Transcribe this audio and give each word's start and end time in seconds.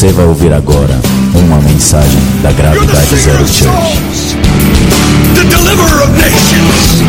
Você 0.00 0.12
vai 0.12 0.24
ouvir 0.24 0.50
agora 0.50 0.98
uma 1.34 1.60
mensagem 1.60 2.18
da 2.42 2.50
Gravidade 2.52 3.16
Zero 3.16 3.46
Church. 3.46 4.34
the 5.34 5.44
deliverer 5.44 6.02
of 6.02 6.16
nations. 6.16 7.02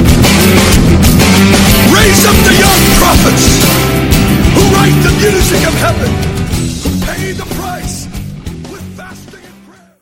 Raise 1.95 2.25
up 2.27 2.35
the 2.43 2.51
young 2.59 2.83
prophets 2.99 3.63
who 4.55 4.63
write 4.75 4.91
the 5.03 5.11
music 5.23 5.65
of 5.65 5.73
heaven, 5.79 6.11
who 6.83 6.91
pay 7.05 7.31
the 7.31 7.45
price 7.55 8.09
with 8.69 8.83
fasting 8.97 9.39
and 9.39 9.71
prayer. 9.71 9.95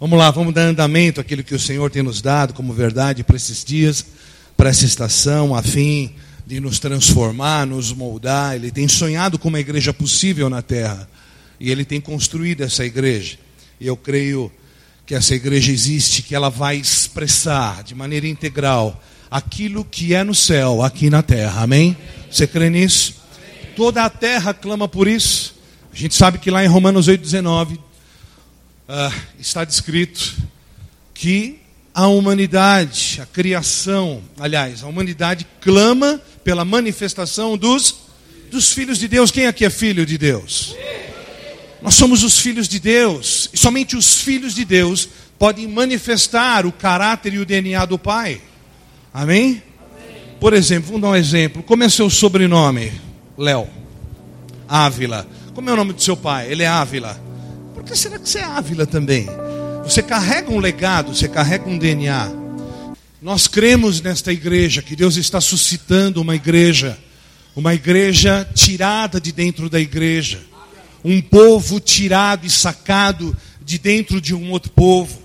Vamos 0.00 0.18
lá, 0.18 0.32
vamos 0.32 0.52
dar 0.52 0.62
andamento 0.62 1.20
àquilo 1.20 1.44
que 1.44 1.54
o 1.54 1.60
Senhor 1.60 1.92
tem 1.92 2.02
nos 2.02 2.20
dado 2.20 2.54
como 2.54 2.72
verdade 2.72 3.22
para 3.22 3.36
esses 3.36 3.62
dias, 3.62 4.04
para 4.56 4.70
essa 4.70 4.84
estação, 4.84 5.54
a 5.54 5.62
fim 5.62 6.12
de 6.52 6.60
nos 6.60 6.78
transformar, 6.78 7.66
nos 7.66 7.94
moldar. 7.94 8.54
Ele 8.56 8.70
tem 8.70 8.86
sonhado 8.86 9.38
com 9.38 9.48
uma 9.48 9.58
igreja 9.58 9.90
possível 9.90 10.50
na 10.50 10.60
terra 10.60 11.08
e 11.58 11.70
ele 11.70 11.82
tem 11.82 11.98
construído 11.98 12.60
essa 12.60 12.84
igreja. 12.84 13.38
E 13.80 13.86
eu 13.86 13.96
creio 13.96 14.52
que 15.06 15.14
essa 15.14 15.34
igreja 15.34 15.72
existe, 15.72 16.20
que 16.20 16.34
ela 16.34 16.50
vai 16.50 16.76
expressar 16.76 17.82
de 17.82 17.94
maneira 17.94 18.28
integral 18.28 19.02
aquilo 19.30 19.82
que 19.82 20.12
é 20.12 20.22
no 20.22 20.34
céu, 20.34 20.82
aqui 20.82 21.08
na 21.08 21.22
terra. 21.22 21.62
Amém? 21.62 21.96
Você 22.30 22.46
crê 22.46 22.68
nisso? 22.68 23.14
Toda 23.74 24.04
a 24.04 24.10
terra 24.10 24.52
clama 24.52 24.86
por 24.86 25.08
isso. 25.08 25.54
A 25.90 25.96
gente 25.96 26.14
sabe 26.14 26.36
que 26.36 26.50
lá 26.50 26.62
em 26.62 26.68
Romanos 26.68 27.08
8,19 27.08 27.78
ah, 28.86 29.12
está 29.38 29.64
descrito 29.64 30.36
que 31.14 31.62
a 31.94 32.08
humanidade, 32.08 33.20
a 33.22 33.26
criação, 33.26 34.22
aliás, 34.38 34.82
a 34.82 34.86
humanidade 34.86 35.46
clama 35.62 36.20
pela 36.44 36.64
manifestação 36.64 37.56
dos, 37.56 37.94
dos 38.50 38.72
filhos 38.72 38.98
de 38.98 39.08
Deus. 39.08 39.30
Quem 39.30 39.46
aqui 39.46 39.64
é 39.64 39.70
filho 39.70 40.04
de 40.04 40.18
Deus? 40.18 40.74
Nós 41.80 41.94
somos 41.94 42.22
os 42.22 42.38
filhos 42.38 42.68
de 42.68 42.78
Deus, 42.78 43.50
e 43.52 43.56
somente 43.56 43.96
os 43.96 44.14
filhos 44.14 44.54
de 44.54 44.64
Deus 44.64 45.08
podem 45.38 45.66
manifestar 45.66 46.64
o 46.64 46.70
caráter 46.70 47.34
e 47.34 47.38
o 47.38 47.44
DNA 47.44 47.84
do 47.86 47.98
Pai. 47.98 48.40
Amém? 49.12 49.62
Por 50.38 50.54
exemplo, 50.54 50.86
vamos 50.86 51.02
dar 51.02 51.08
um 51.08 51.16
exemplo. 51.16 51.62
Como 51.62 51.82
é 51.82 51.88
seu 51.88 52.08
sobrenome? 52.08 52.92
Léo. 53.36 53.68
Ávila. 54.68 55.26
Como 55.54 55.68
é 55.68 55.72
o 55.72 55.76
nome 55.76 55.92
do 55.92 56.02
seu 56.02 56.16
pai? 56.16 56.50
Ele 56.50 56.62
é 56.62 56.66
Ávila. 56.66 57.20
Por 57.74 57.84
que 57.84 57.96
será 57.96 58.18
que 58.18 58.28
você 58.28 58.38
é 58.38 58.44
Ávila 58.44 58.86
também? 58.86 59.28
Você 59.84 60.02
carrega 60.02 60.50
um 60.50 60.58
legado, 60.58 61.14
você 61.14 61.28
carrega 61.28 61.68
um 61.68 61.76
DNA. 61.76 62.41
Nós 63.22 63.46
cremos 63.46 64.00
nesta 64.00 64.32
igreja 64.32 64.82
que 64.82 64.96
Deus 64.96 65.16
está 65.16 65.40
suscitando 65.40 66.20
uma 66.20 66.34
igreja, 66.34 66.98
uma 67.54 67.72
igreja 67.72 68.44
tirada 68.52 69.20
de 69.20 69.30
dentro 69.30 69.70
da 69.70 69.78
igreja, 69.78 70.40
um 71.04 71.22
povo 71.22 71.78
tirado 71.78 72.44
e 72.44 72.50
sacado 72.50 73.36
de 73.64 73.78
dentro 73.78 74.20
de 74.20 74.34
um 74.34 74.50
outro 74.50 74.72
povo, 74.72 75.22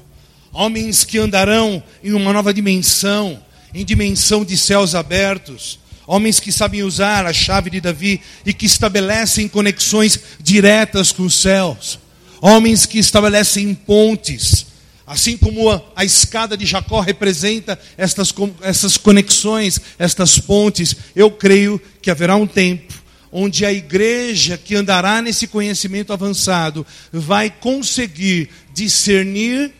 homens 0.53 1.03
que 1.03 1.17
andarão 1.17 1.81
em 2.03 2.13
uma 2.13 2.31
nova 2.31 2.53
dimensão, 2.53 3.43
em 3.73 3.83
dimensão 3.83 4.45
de 4.45 4.55
céus 4.55 4.93
abertos, 4.93 5.79
homens 6.05 6.39
que 6.39 6.51
sabem 6.51 6.83
usar 6.83 7.25
a 7.25 7.33
chave 7.33 7.71
de 7.71 7.81
Davi 7.81 8.21
e 8.45 8.53
que 8.53 8.67
estabelecem 8.67 9.47
conexões 9.47 10.19
diretas 10.39 11.11
com 11.11 11.23
os 11.23 11.33
céus, 11.33 11.97
homens 12.41 12.85
que 12.85 12.99
estabelecem 12.99 13.73
pontes, 13.73 14.66
assim 15.07 15.37
como 15.37 15.71
a, 15.71 15.81
a 15.95 16.03
escada 16.03 16.57
de 16.57 16.65
Jacó 16.65 16.99
representa 16.99 17.79
estas, 17.97 18.35
essas 18.61 18.97
conexões, 18.97 19.79
estas 19.97 20.37
pontes, 20.37 20.93
eu 21.15 21.31
creio 21.31 21.81
que 22.01 22.11
haverá 22.11 22.35
um 22.35 22.45
tempo 22.45 22.93
onde 23.31 23.65
a 23.65 23.71
igreja 23.71 24.57
que 24.57 24.75
andará 24.75 25.21
nesse 25.21 25.47
conhecimento 25.47 26.11
avançado 26.11 26.85
vai 27.11 27.49
conseguir 27.49 28.49
discernir 28.73 29.71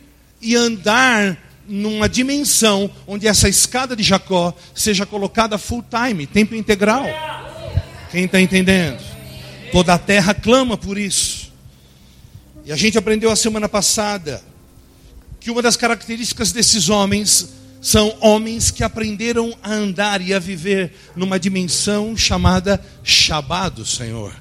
e 0.42 0.56
andar 0.56 1.38
numa 1.68 2.08
dimensão 2.08 2.90
onde 3.06 3.28
essa 3.28 3.50
escada 3.50 3.96
de 3.96 4.04
Jacó 4.04 4.56
seja 4.74 5.06
colocada 5.06 5.58
full 5.58 5.84
time, 5.84 6.26
tempo 6.26 6.56
integral. 6.56 7.06
Quem 8.12 8.26
está 8.26 8.40
entendendo? 8.40 9.04
Toda 9.74 9.94
a 9.94 9.98
terra 10.00 10.34
clama 10.34 10.78
por 10.78 10.98
isso. 10.98 11.52
E 12.66 12.72
a 12.72 12.76
gente 12.78 12.98
aprendeu 12.98 13.30
a 13.30 13.36
semana 13.36 13.68
passada 13.68 14.42
que 15.48 15.52
uma 15.52 15.62
das 15.62 15.78
características 15.78 16.52
desses 16.52 16.90
homens 16.90 17.48
são 17.80 18.14
homens 18.20 18.70
que 18.70 18.84
aprenderam 18.84 19.58
a 19.64 19.74
andar 19.74 20.20
e 20.20 20.34
a 20.34 20.40
viver 20.40 20.92
numa 21.16 21.40
dimensão 21.40 22.18
chamada 22.18 22.84
Shabá 23.02 23.70
do 23.70 23.86
Senhor, 23.86 24.34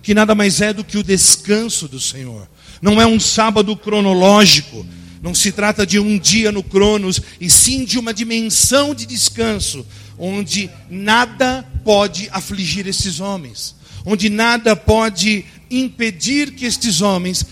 que 0.00 0.14
nada 0.14 0.36
mais 0.36 0.60
é 0.60 0.72
do 0.72 0.84
que 0.84 0.96
o 0.96 1.02
descanso 1.02 1.88
do 1.88 1.98
Senhor. 1.98 2.48
Não 2.80 3.02
é 3.02 3.04
um 3.04 3.18
sábado 3.18 3.76
cronológico, 3.76 4.86
não 5.20 5.34
se 5.34 5.50
trata 5.50 5.84
de 5.84 5.98
um 5.98 6.16
dia 6.16 6.52
no 6.52 6.62
Cronos, 6.62 7.20
e 7.40 7.50
sim 7.50 7.84
de 7.84 7.98
uma 7.98 8.14
dimensão 8.14 8.94
de 8.94 9.04
descanso, 9.04 9.84
onde 10.16 10.70
nada 10.88 11.66
pode 11.82 12.28
afligir 12.30 12.86
esses 12.86 13.18
homens, 13.18 13.74
onde 14.06 14.28
nada 14.28 14.76
pode 14.76 15.44
impedir 15.68 16.52
que 16.52 16.66
estes 16.66 17.00
homens 17.00 17.44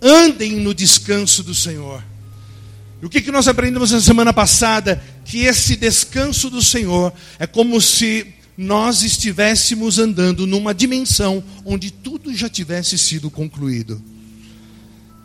andem 0.00 0.52
no 0.52 0.72
descanso 0.72 1.42
do 1.42 1.52
Senhor. 1.52 2.13
E 3.04 3.06
o 3.06 3.10
que, 3.10 3.20
que 3.20 3.30
nós 3.30 3.46
aprendemos 3.46 3.90
na 3.90 4.00
semana 4.00 4.32
passada? 4.32 5.04
Que 5.26 5.40
esse 5.40 5.76
descanso 5.76 6.48
do 6.48 6.62
Senhor 6.62 7.12
é 7.38 7.46
como 7.46 7.78
se 7.78 8.28
nós 8.56 9.02
estivéssemos 9.02 9.98
andando 9.98 10.46
numa 10.46 10.72
dimensão 10.72 11.44
onde 11.66 11.90
tudo 11.90 12.34
já 12.34 12.48
tivesse 12.48 12.96
sido 12.96 13.30
concluído. 13.30 14.02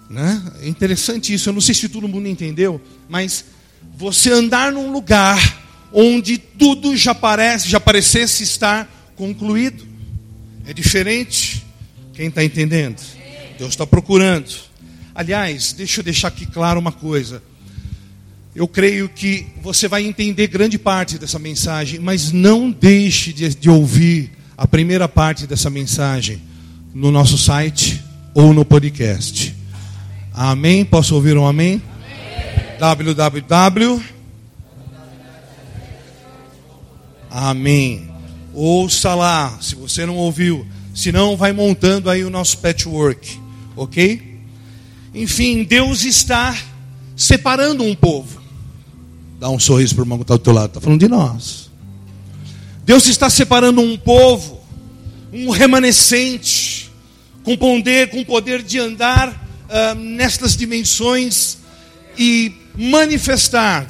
Né? 0.09 0.44
É 0.62 0.68
interessante 0.68 1.34
isso, 1.34 1.47
eu 1.47 1.53
não 1.53 1.62
sei 1.62 1.73
se 1.73 1.88
todo 1.88 2.06
mundo 2.06 2.28
entendeu, 2.28 2.81
mas 3.07 3.45
você 3.95 4.29
andar 4.29 4.73
num 4.73 4.91
lugar 4.91 5.39
onde 5.94 6.38
tudo 6.38 6.97
já 6.97 7.16
parece, 7.16 7.69
já 7.69 7.79
parecesse 7.79 8.44
estar 8.44 9.13
concluído. 9.16 9.88
É 10.66 10.73
diferente. 10.73 11.66
Quem 12.13 12.28
está 12.28 12.44
entendendo? 12.44 13.01
Deus 13.57 13.69
está 13.69 13.88
procurando. 13.88 14.53
Aliás, 15.16 15.72
deixa 15.72 16.01
eu 16.01 16.03
deixar 16.03 16.28
aqui 16.28 16.45
claro 16.45 16.78
uma 16.78 16.91
coisa. 16.91 17.41
Eu 18.59 18.67
creio 18.67 19.07
que 19.07 19.47
você 19.61 19.87
vai 19.87 20.03
entender 20.03 20.47
grande 20.47 20.77
parte 20.77 21.17
dessa 21.17 21.39
mensagem, 21.39 21.97
mas 21.97 22.33
não 22.33 22.69
deixe 22.69 23.31
de, 23.31 23.55
de 23.55 23.69
ouvir 23.69 24.31
a 24.57 24.67
primeira 24.67 25.07
parte 25.07 25.47
dessa 25.47 25.69
mensagem 25.69 26.41
no 26.93 27.09
nosso 27.09 27.37
site 27.37 28.03
ou 28.33 28.53
no 28.53 28.65
podcast. 28.65 29.55
Amém? 30.33 30.83
Posso 30.83 31.15
ouvir 31.15 31.37
um 31.37 31.47
amém? 31.47 31.81
www. 32.77 34.03
Amém. 37.31 38.11
Ouça 38.53 39.15
lá, 39.15 39.57
se 39.61 39.73
você 39.73 40.05
não 40.05 40.17
ouviu. 40.17 40.67
Se 40.93 41.13
não, 41.13 41.37
vai 41.37 41.53
montando 41.53 42.09
aí 42.09 42.25
o 42.25 42.29
nosso 42.29 42.57
patchwork. 42.57 43.39
Ok? 43.73 44.41
Enfim, 45.15 45.63
Deus 45.63 46.03
está 46.03 46.57
separando 47.15 47.85
um 47.85 47.95
povo. 47.95 48.38
Dá 49.39 49.50
um 49.50 49.57
sorriso 49.57 49.95
para 49.95 50.01
o 50.01 50.03
irmão 50.03 50.17
que 50.17 50.23
está 50.23 50.35
do 50.35 50.44
teu 50.44 50.51
lado. 50.51 50.67
Está 50.67 50.81
falando 50.81 51.00
de 51.00 51.07
nós. 51.07 51.69
Deus 52.83 53.07
está 53.07 53.29
separando 53.29 53.79
um 53.79 53.95
povo, 53.95 54.59
um 55.31 55.50
remanescente, 55.50 56.91
com 57.44 57.55
poder, 57.55 58.09
com 58.09 58.23
poder 58.25 58.61
de 58.61 58.79
andar 58.79 59.47
ah, 59.69 59.95
nestas 59.95 60.57
dimensões 60.57 61.59
e 62.17 62.51
manifestar. 62.75 63.89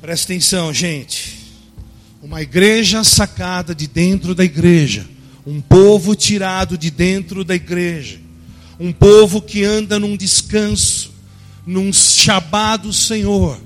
Presta 0.00 0.32
atenção, 0.32 0.72
gente. 0.72 1.38
Uma 2.22 2.42
igreja 2.42 3.02
sacada 3.02 3.74
de 3.74 3.88
dentro 3.88 4.36
da 4.36 4.44
igreja. 4.44 5.04
Um 5.44 5.60
povo 5.60 6.14
tirado 6.14 6.78
de 6.78 6.90
dentro 6.90 7.42
da 7.42 7.56
igreja. 7.56 8.20
Um 8.78 8.92
povo 8.92 9.42
que 9.42 9.64
anda 9.64 9.98
num 9.98 10.16
descanso, 10.16 11.12
num 11.66 11.92
Shabá 11.92 12.76
do 12.76 12.92
Senhor, 12.92 13.58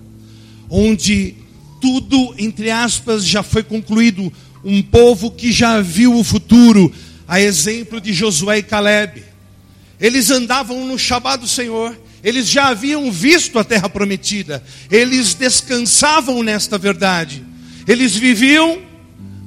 onde 0.75 1.37
tudo, 1.81 2.35
entre 2.37 2.69
aspas, 2.69 3.25
já 3.25 3.43
foi 3.45 3.63
concluído. 3.63 4.33
Um 4.65 4.83
povo 4.83 5.31
que 5.31 5.53
já 5.53 5.81
viu 5.81 6.19
o 6.19 6.25
futuro, 6.25 6.93
a 7.29 7.41
exemplo 7.41 8.01
de 8.01 8.13
Josué 8.13 8.59
e 8.59 8.63
Caleb. 8.63 9.23
Eles 10.01 10.31
andavam 10.31 10.85
no 10.85 10.99
Shabá 10.99 11.37
do 11.37 11.47
Senhor, 11.47 11.97
eles 12.25 12.49
já 12.49 12.69
haviam 12.69 13.13
visto 13.13 13.59
a 13.59 13.65
terra 13.65 13.89
prometida, 13.89 14.65
eles 14.91 15.35
descansavam 15.35 16.43
nesta 16.43 16.77
verdade, 16.77 17.45
eles 17.87 18.17
viviam 18.17 18.81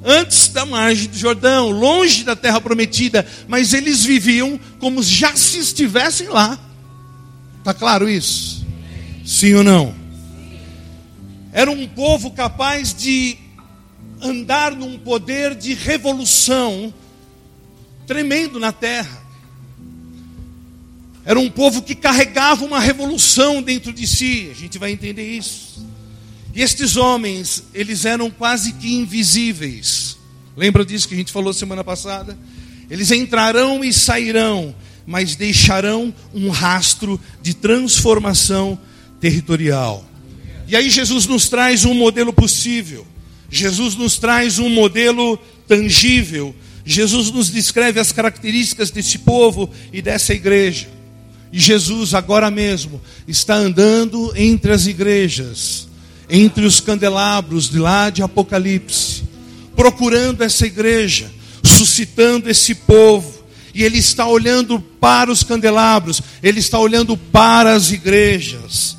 antes 0.02 0.48
da 0.48 0.64
margem 0.64 1.08
do 1.08 1.18
Jordão, 1.18 1.70
longe 1.70 2.24
da 2.24 2.34
terra 2.34 2.60
prometida, 2.60 3.26
mas 3.46 3.74
eles 3.74 4.04
viviam 4.04 4.58
como 4.78 5.02
já 5.02 5.36
se 5.36 5.58
estivessem 5.58 6.28
lá. 6.28 6.58
Está 7.58 7.74
claro 7.74 8.08
isso? 8.08 8.64
Sim 9.26 9.54
ou 9.54 9.64
não? 9.64 10.07
Era 11.52 11.70
um 11.70 11.86
povo 11.88 12.30
capaz 12.30 12.94
de 12.94 13.38
andar 14.20 14.72
num 14.74 14.98
poder 14.98 15.54
de 15.54 15.74
revolução 15.74 16.92
tremendo 18.06 18.58
na 18.58 18.72
terra. 18.72 19.22
Era 21.24 21.38
um 21.38 21.50
povo 21.50 21.82
que 21.82 21.94
carregava 21.94 22.64
uma 22.64 22.80
revolução 22.80 23.62
dentro 23.62 23.92
de 23.92 24.06
si, 24.06 24.48
a 24.50 24.54
gente 24.54 24.78
vai 24.78 24.92
entender 24.92 25.30
isso. 25.30 25.86
E 26.54 26.62
estes 26.62 26.96
homens, 26.96 27.64
eles 27.74 28.06
eram 28.06 28.30
quase 28.30 28.72
que 28.72 28.94
invisíveis. 28.94 30.16
Lembra 30.56 30.84
disso 30.84 31.06
que 31.06 31.14
a 31.14 31.18
gente 31.18 31.30
falou 31.30 31.52
semana 31.52 31.84
passada? 31.84 32.36
Eles 32.90 33.10
entrarão 33.10 33.84
e 33.84 33.92
sairão, 33.92 34.74
mas 35.06 35.36
deixarão 35.36 36.12
um 36.32 36.48
rastro 36.48 37.20
de 37.42 37.52
transformação 37.52 38.78
territorial. 39.20 40.07
E 40.68 40.76
aí 40.76 40.90
Jesus 40.90 41.26
nos 41.26 41.48
traz 41.48 41.86
um 41.86 41.94
modelo 41.94 42.30
possível. 42.30 43.06
Jesus 43.50 43.96
nos 43.96 44.18
traz 44.18 44.58
um 44.58 44.68
modelo 44.68 45.38
tangível. 45.66 46.54
Jesus 46.84 47.30
nos 47.30 47.50
descreve 47.50 47.98
as 47.98 48.12
características 48.12 48.90
desse 48.90 49.18
povo 49.18 49.70
e 49.90 50.02
dessa 50.02 50.34
igreja. 50.34 50.88
E 51.50 51.58
Jesus 51.58 52.12
agora 52.12 52.50
mesmo 52.50 53.00
está 53.26 53.54
andando 53.54 54.30
entre 54.36 54.70
as 54.70 54.86
igrejas, 54.86 55.88
entre 56.28 56.66
os 56.66 56.80
candelabros 56.80 57.70
de 57.70 57.78
lá 57.78 58.10
de 58.10 58.22
Apocalipse, 58.22 59.22
procurando 59.74 60.44
essa 60.44 60.66
igreja, 60.66 61.30
suscitando 61.62 62.50
esse 62.50 62.74
povo. 62.74 63.38
E 63.74 63.82
ele 63.82 63.96
está 63.96 64.26
olhando 64.26 64.78
para 64.78 65.30
os 65.30 65.42
candelabros, 65.42 66.20
ele 66.42 66.60
está 66.60 66.78
olhando 66.78 67.16
para 67.16 67.72
as 67.72 67.90
igrejas. 67.90 68.97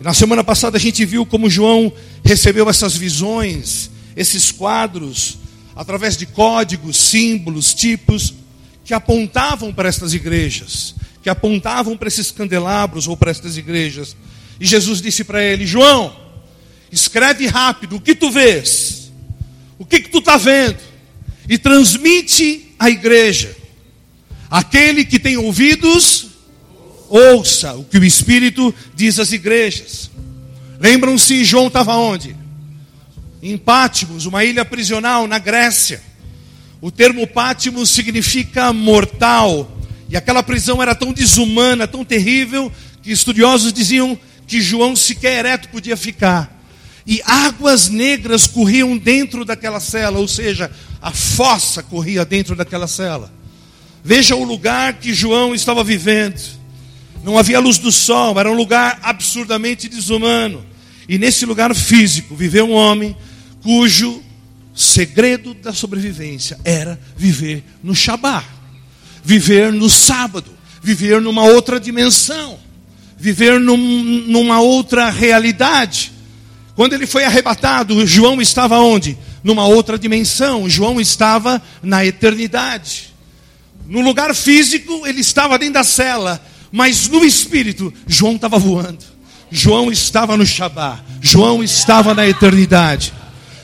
Na 0.00 0.12
semana 0.12 0.44
passada 0.44 0.76
a 0.76 0.80
gente 0.80 1.04
viu 1.04 1.24
como 1.24 1.48
João 1.48 1.92
recebeu 2.24 2.68
essas 2.68 2.94
visões, 2.96 3.90
esses 4.14 4.52
quadros, 4.52 5.38
através 5.74 6.16
de 6.16 6.26
códigos, 6.26 6.96
símbolos, 6.96 7.72
tipos, 7.72 8.34
que 8.84 8.92
apontavam 8.92 9.72
para 9.72 9.88
estas 9.88 10.12
igrejas, 10.12 10.94
que 11.22 11.30
apontavam 11.30 11.96
para 11.96 12.08
esses 12.08 12.30
candelabros 12.30 13.08
ou 13.08 13.16
para 13.16 13.30
estas 13.30 13.56
igrejas. 13.56 14.16
E 14.60 14.66
Jesus 14.66 15.00
disse 15.00 15.24
para 15.24 15.42
ele: 15.42 15.66
João, 15.66 16.14
escreve 16.92 17.46
rápido 17.46 17.96
o 17.96 18.00
que 18.00 18.14
tu 18.14 18.30
vês, 18.30 19.10
o 19.78 19.84
que, 19.84 20.00
que 20.00 20.10
tu 20.10 20.18
está 20.18 20.36
vendo, 20.36 20.78
e 21.48 21.56
transmite 21.56 22.74
à 22.78 22.90
igreja. 22.90 23.56
Aquele 24.50 25.04
que 25.04 25.18
tem 25.18 25.36
ouvidos, 25.36 26.28
ouça 27.08 27.74
o 27.74 27.84
que 27.84 27.98
o 27.98 28.04
Espírito 28.04 28.74
diz 28.94 29.18
às 29.18 29.32
igrejas. 29.32 30.10
Lembram-se, 30.78 31.44
João 31.44 31.68
estava 31.68 31.96
onde? 31.96 32.36
Em 33.42 33.56
Pátimos, 33.56 34.26
uma 34.26 34.44
ilha 34.44 34.64
prisional 34.64 35.26
na 35.26 35.38
Grécia. 35.38 36.02
O 36.80 36.90
termo 36.90 37.26
Pátimos 37.26 37.90
significa 37.90 38.72
mortal. 38.72 39.76
E 40.08 40.16
aquela 40.16 40.42
prisão 40.42 40.82
era 40.82 40.94
tão 40.94 41.12
desumana, 41.12 41.88
tão 41.88 42.04
terrível, 42.04 42.70
que 43.02 43.10
estudiosos 43.10 43.72
diziam 43.72 44.18
que 44.46 44.60
João 44.60 44.94
sequer 44.94 45.38
ereto 45.38 45.68
podia 45.68 45.96
ficar. 45.96 46.52
E 47.06 47.22
águas 47.24 47.88
negras 47.88 48.46
corriam 48.46 48.96
dentro 48.96 49.44
daquela 49.44 49.80
cela, 49.80 50.18
ou 50.18 50.26
seja, 50.26 50.70
a 51.00 51.12
fossa 51.12 51.82
corria 51.82 52.24
dentro 52.24 52.56
daquela 52.56 52.88
cela. 52.88 53.32
Veja 54.02 54.36
o 54.36 54.44
lugar 54.44 54.94
que 54.94 55.14
João 55.14 55.54
estava 55.54 55.82
vivendo. 55.82 56.40
Não 57.26 57.36
havia 57.36 57.58
luz 57.58 57.76
do 57.78 57.90
sol, 57.90 58.38
era 58.38 58.48
um 58.48 58.54
lugar 58.54 59.00
absurdamente 59.02 59.88
desumano. 59.88 60.64
E 61.08 61.18
nesse 61.18 61.44
lugar 61.44 61.74
físico 61.74 62.36
viveu 62.36 62.70
um 62.70 62.72
homem 62.72 63.16
cujo 63.64 64.22
segredo 64.72 65.52
da 65.52 65.72
sobrevivência 65.72 66.56
era 66.62 66.96
viver 67.16 67.64
no 67.82 67.96
Shabat, 67.96 68.46
viver 69.24 69.72
no 69.72 69.90
sábado, 69.90 70.52
viver 70.80 71.20
numa 71.20 71.42
outra 71.42 71.80
dimensão, 71.80 72.60
viver 73.18 73.58
num, 73.58 73.76
numa 73.76 74.60
outra 74.60 75.10
realidade. 75.10 76.12
Quando 76.76 76.92
ele 76.92 77.08
foi 77.08 77.24
arrebatado, 77.24 78.06
João 78.06 78.40
estava 78.40 78.78
onde? 78.78 79.18
Numa 79.42 79.66
outra 79.66 79.98
dimensão. 79.98 80.68
João 80.68 81.00
estava 81.00 81.60
na 81.82 82.06
eternidade. 82.06 83.12
No 83.88 84.00
lugar 84.00 84.32
físico, 84.32 85.04
ele 85.04 85.22
estava 85.22 85.58
dentro 85.58 85.74
da 85.74 85.84
cela, 85.84 86.40
mas 86.70 87.08
no 87.08 87.24
espírito, 87.24 87.92
João 88.06 88.36
estava 88.36 88.58
voando. 88.58 89.04
João 89.50 89.90
estava 89.90 90.36
no 90.36 90.44
Shabá. 90.44 91.00
João 91.20 91.62
estava 91.62 92.14
na 92.14 92.26
eternidade. 92.26 93.12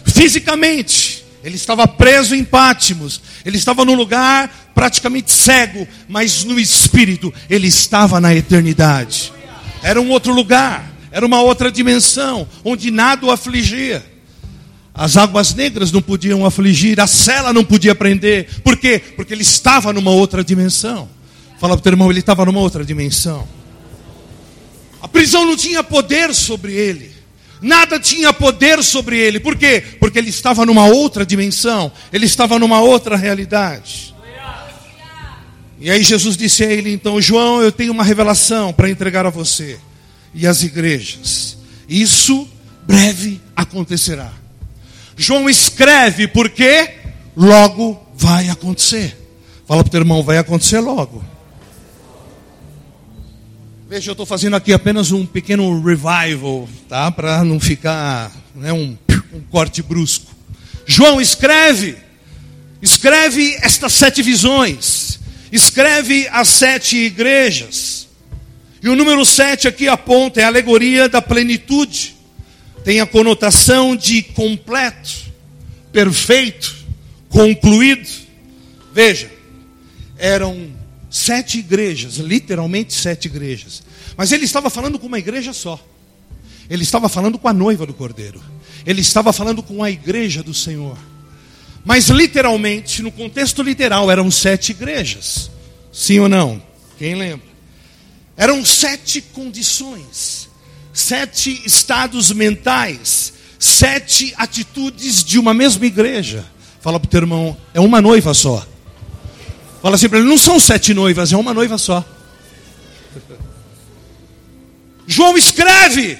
Fisicamente, 0.04 1.25
ele 1.43 1.56
estava 1.56 1.87
preso 1.88 2.34
em 2.34 2.44
Pátimos. 2.44 3.20
Ele 3.44 3.56
estava 3.56 3.84
num 3.84 3.94
lugar 3.94 4.70
praticamente 4.75 5.32
cego, 5.32 5.87
mas 6.08 6.44
no 6.44 6.58
espírito, 6.58 7.32
ele 7.50 7.66
estava 7.66 8.20
na 8.20 8.34
eternidade. 8.34 9.32
Era 9.82 10.00
um 10.00 10.10
outro 10.10 10.32
lugar, 10.32 10.90
era 11.10 11.26
uma 11.26 11.43
outra 11.43 11.70
dimensão, 11.70 12.46
onde 12.64 12.90
nada 12.90 13.26
o 13.26 13.31
afligia. 13.31 14.04
As 14.94 15.16
águas 15.16 15.54
negras 15.54 15.90
não 15.90 16.02
podiam 16.02 16.44
afligir, 16.44 17.00
a 17.00 17.06
cela 17.06 17.52
não 17.52 17.64
podia 17.64 17.94
prender. 17.94 18.60
Por 18.62 18.76
quê? 18.76 19.00
Porque 19.16 19.32
ele 19.32 19.43
estava 19.43 19.93
numa 19.93 20.10
outra 20.10 20.44
dimensão. 20.44 21.08
Fala 21.62 21.76
para 21.76 21.79
o 21.79 21.82
teu 21.85 21.93
irmão, 21.93 22.11
ele 22.11 22.19
estava 22.19 22.44
numa 22.44 22.59
outra 22.59 22.85
dimensão. 22.85 23.47
A 25.00 25.06
prisão 25.06 25.47
não 25.47 25.56
tinha 25.56 25.81
poder 25.85 26.35
sobre 26.35 26.73
ele. 26.73 27.12
Nada 27.61 28.00
tinha 28.00 28.32
poder 28.32 28.82
sobre 28.82 29.17
ele. 29.17 29.38
Por 29.38 29.55
quê? 29.55 29.81
Porque 30.00 30.19
ele 30.19 30.31
estava 30.31 30.67
numa 30.67 30.87
outra 30.87 31.25
dimensão. 31.25 31.93
Ele 32.12 32.26
estava 32.26 32.59
numa 32.59 32.81
outra 32.81 33.14
realidade. 33.17 34.12
E 35.79 35.88
aí 35.88 36.03
Jesus 36.03 36.37
disse 36.37 36.64
a 36.64 36.67
ele: 36.73 36.93
Então, 36.93 37.20
João, 37.20 37.62
eu 37.62 37.70
tenho 37.70 37.93
uma 37.93 38.03
revelação 38.03 38.73
para 38.73 38.91
entregar 38.91 39.25
a 39.25 39.31
você 39.31 39.79
e 40.35 40.49
às 40.49 40.64
igrejas. 40.64 41.56
Isso 41.88 42.49
breve 42.85 43.41
acontecerá. 43.55 44.32
João 45.17 45.49
escreve 45.49 46.26
porque 46.26 46.91
logo 47.37 48.05
vai 48.17 48.49
acontecer. 48.49 49.17
Fala 49.64 49.85
para 49.85 49.88
o 49.88 49.93
teu 49.93 50.00
irmão, 50.00 50.25
vai 50.25 50.38
acontecer 50.38 50.81
logo. 50.81 51.31
Veja, 53.93 54.09
eu 54.09 54.12
estou 54.12 54.25
fazendo 54.25 54.56
aqui 54.56 54.73
apenas 54.73 55.12
um 55.12 55.27
pequeno 55.27 55.79
revival, 55.83 56.67
tá? 56.89 57.11
Para 57.11 57.45
não 57.45 57.61
ficar 57.61 58.33
né, 58.55 58.73
um, 58.73 58.97
um 59.35 59.40
corte 59.50 59.83
brusco. 59.83 60.35
João 60.87 61.21
escreve, 61.21 61.99
escreve 62.81 63.55
estas 63.61 63.93
sete 63.93 64.23
visões, 64.23 65.21
escreve 65.52 66.26
as 66.28 66.49
sete 66.49 66.97
igrejas. 66.97 68.09
E 68.83 68.88
o 68.88 68.97
número 68.97 69.23
sete 69.26 69.69
aqui 69.69 69.87
aponta, 69.88 70.40
é 70.40 70.45
a 70.45 70.47
alegoria 70.47 71.07
da 71.07 71.21
plenitude. 71.21 72.16
Tem 72.83 72.99
a 72.99 73.05
conotação 73.05 73.95
de 73.95 74.23
completo, 74.23 75.31
perfeito, 75.93 76.75
concluído. 77.28 78.09
Veja, 78.95 79.31
eram 80.16 80.81
sete 81.12 81.59
igrejas, 81.59 82.16
literalmente 82.16 82.95
sete 82.95 83.26
igrejas. 83.26 83.83
Mas 84.16 84.33
ele 84.33 84.47
estava 84.47 84.71
falando 84.71 84.99
com 84.99 85.07
uma 85.07 85.19
igreja 85.19 85.52
só. 85.52 85.78
Ele 86.71 86.83
estava 86.83 87.07
falando 87.07 87.38
com 87.38 87.47
a 87.47 87.52
noiva 87.52 87.85
do 87.85 87.92
cordeiro. 87.92 88.42
Ele 88.87 89.02
estava 89.02 89.31
falando 89.31 89.62
com 89.62 89.85
a 89.85 89.90
igreja 89.90 90.42
do 90.42 90.54
Senhor. 90.54 90.97
Mas 91.85 92.09
literalmente, 92.09 93.02
no 93.02 93.12
contexto 93.12 93.62
literal, 93.62 94.11
eram 94.11 94.31
sete 94.31 94.71
igrejas. 94.71 95.50
Sim 95.92 96.21
ou 96.21 96.31
não? 96.31 96.62
Quem 96.99 97.14
lembra? 97.14 97.47
Eram 98.35 98.64
sete 98.64 99.21
condições, 99.21 100.49
sete 100.95 101.62
estados 101.66 102.33
mentais, 102.33 103.35
sete 103.59 104.33
atitudes 104.38 105.23
de 105.23 105.38
uma 105.38 105.52
mesma 105.52 105.85
igreja. 105.85 106.47
Fala 106.81 106.99
para 106.99 107.07
o 107.07 107.11
teu 107.11 107.21
irmão, 107.21 107.54
é 107.75 107.81
uma 107.81 108.00
noiva 108.00 108.33
só. 108.33 108.66
Fala 109.83 109.97
assim 109.97 110.09
para 110.09 110.21
ele: 110.21 110.29
não 110.29 110.39
são 110.39 110.61
sete 110.61 110.95
noivas, 110.95 111.33
é 111.33 111.37
uma 111.37 111.53
noiva 111.53 111.77
só. 111.77 112.05
João 115.07 115.37
escreve. 115.37 116.17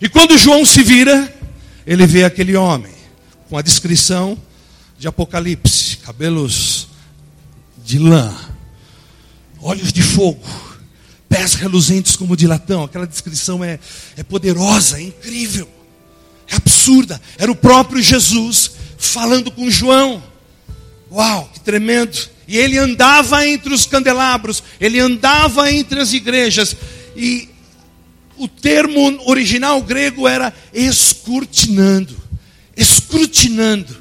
E 0.00 0.08
quando 0.08 0.38
João 0.38 0.64
se 0.64 0.82
vira, 0.82 1.34
ele 1.86 2.06
vê 2.06 2.22
aquele 2.24 2.54
homem 2.54 2.92
com 3.48 3.56
a 3.56 3.62
descrição 3.62 4.38
de 4.98 5.08
Apocalipse: 5.08 5.96
cabelos 5.96 6.88
de 7.82 7.98
lã, 7.98 8.36
olhos 9.58 9.90
de 9.90 10.02
fogo, 10.02 10.44
pés 11.30 11.54
reluzentes 11.54 12.14
como 12.14 12.36
de 12.36 12.46
latão. 12.46 12.84
Aquela 12.84 13.06
descrição 13.06 13.64
é, 13.64 13.78
é 14.18 14.22
poderosa, 14.22 14.98
é 14.98 15.02
incrível, 15.02 15.66
é 16.46 16.56
absurda. 16.56 17.18
Era 17.38 17.50
o 17.50 17.56
próprio 17.56 18.02
Jesus 18.02 18.72
falando 18.98 19.50
com 19.50 19.70
João. 19.70 20.22
Uau, 21.10 21.50
que 21.54 21.60
tremendo! 21.60 22.28
E 22.50 22.58
ele 22.58 22.76
andava 22.78 23.46
entre 23.46 23.72
os 23.72 23.86
candelabros, 23.86 24.60
ele 24.80 24.98
andava 24.98 25.70
entre 25.70 26.00
as 26.00 26.12
igrejas. 26.12 26.74
E 27.14 27.48
o 28.36 28.48
termo 28.48 29.22
original 29.30 29.80
grego 29.80 30.26
era 30.26 30.52
escrutinando. 30.74 32.20
Escrutinando. 32.76 33.96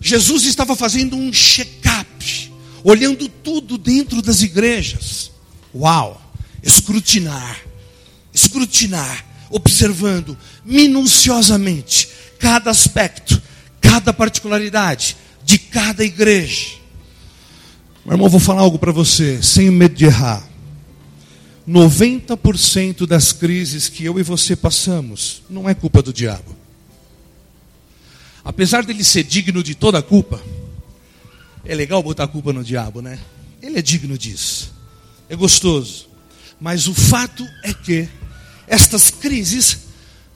Jesus 0.00 0.44
estava 0.44 0.76
fazendo 0.76 1.16
um 1.16 1.32
check-up, 1.32 2.52
olhando 2.84 3.28
tudo 3.28 3.76
dentro 3.76 4.22
das 4.22 4.42
igrejas. 4.42 5.32
Uau! 5.74 6.22
Escrutinar, 6.62 7.58
escrutinar, 8.32 9.26
observando 9.50 10.38
minuciosamente 10.64 12.08
cada 12.38 12.70
aspecto, 12.70 13.42
cada 13.80 14.12
particularidade 14.12 15.16
de 15.44 15.58
cada 15.58 16.04
igreja. 16.04 16.85
Meu 18.06 18.14
irmão, 18.14 18.28
vou 18.28 18.38
falar 18.38 18.60
algo 18.60 18.78
para 18.78 18.92
você, 18.92 19.42
sem 19.42 19.68
medo 19.68 19.96
de 19.96 20.04
errar. 20.04 20.48
90% 21.68 23.04
das 23.04 23.32
crises 23.32 23.88
que 23.88 24.04
eu 24.04 24.16
e 24.20 24.22
você 24.22 24.54
passamos 24.54 25.42
não 25.50 25.68
é 25.68 25.74
culpa 25.74 26.00
do 26.00 26.12
diabo. 26.12 26.54
Apesar 28.44 28.84
dele 28.84 29.02
ser 29.02 29.24
digno 29.24 29.60
de 29.60 29.74
toda 29.74 29.98
a 29.98 30.02
culpa, 30.02 30.40
é 31.64 31.74
legal 31.74 32.00
botar 32.00 32.22
a 32.22 32.28
culpa 32.28 32.52
no 32.52 32.62
diabo, 32.62 33.02
né? 33.02 33.18
Ele 33.60 33.76
é 33.76 33.82
digno 33.82 34.16
disso. 34.16 34.72
É 35.28 35.34
gostoso. 35.34 36.06
Mas 36.60 36.86
o 36.86 36.94
fato 36.94 37.44
é 37.64 37.74
que 37.74 38.08
estas 38.68 39.10
crises 39.10 39.78